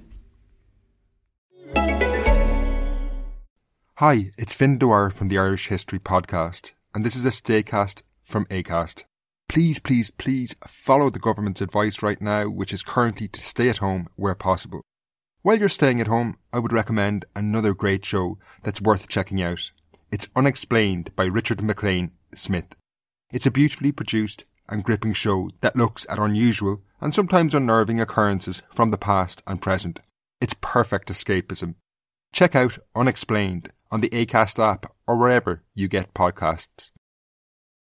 Hi, 3.95 4.31
it's 4.37 4.53
Fin 4.53 4.77
Dwyer 4.77 5.11
from 5.11 5.29
the 5.29 5.37
Irish 5.37 5.67
History 5.67 5.99
Podcast, 5.99 6.73
and 6.93 7.05
this 7.05 7.15
is 7.15 7.25
a 7.25 7.29
Staycast 7.29 8.01
from 8.21 8.45
ACAST. 8.47 9.05
Please, 9.47 9.79
please, 9.79 10.09
please 10.09 10.57
follow 10.67 11.09
the 11.09 11.19
government's 11.19 11.61
advice 11.61 12.03
right 12.03 12.21
now, 12.21 12.49
which 12.49 12.73
is 12.73 12.83
currently 12.83 13.29
to 13.29 13.39
stay 13.39 13.69
at 13.69 13.77
home 13.77 14.09
where 14.17 14.35
possible. 14.35 14.81
While 15.43 15.57
you're 15.57 15.69
staying 15.69 15.99
at 15.99 16.05
home, 16.05 16.37
I 16.53 16.59
would 16.59 16.71
recommend 16.71 17.25
another 17.35 17.73
great 17.73 18.05
show 18.05 18.37
that's 18.61 18.79
worth 18.79 19.07
checking 19.07 19.41
out. 19.41 19.71
It's 20.11 20.27
Unexplained 20.35 21.15
by 21.15 21.23
Richard 21.23 21.63
MacLean 21.63 22.11
Smith. 22.35 22.75
It's 23.33 23.47
a 23.47 23.51
beautifully 23.51 23.91
produced 23.91 24.45
and 24.69 24.83
gripping 24.83 25.13
show 25.13 25.49
that 25.61 25.75
looks 25.75 26.05
at 26.09 26.19
unusual 26.19 26.83
and 26.99 27.15
sometimes 27.15 27.55
unnerving 27.55 27.99
occurrences 27.99 28.61
from 28.69 28.91
the 28.91 28.99
past 28.99 29.41
and 29.47 29.59
present. 29.59 30.01
It's 30.39 30.55
perfect 30.61 31.09
escapism. 31.09 31.73
Check 32.31 32.55
out 32.55 32.77
Unexplained 32.95 33.71
on 33.89 34.01
the 34.01 34.09
ACAST 34.09 34.59
app 34.59 34.93
or 35.07 35.15
wherever 35.17 35.63
you 35.73 35.87
get 35.87 36.13
podcasts. 36.13 36.91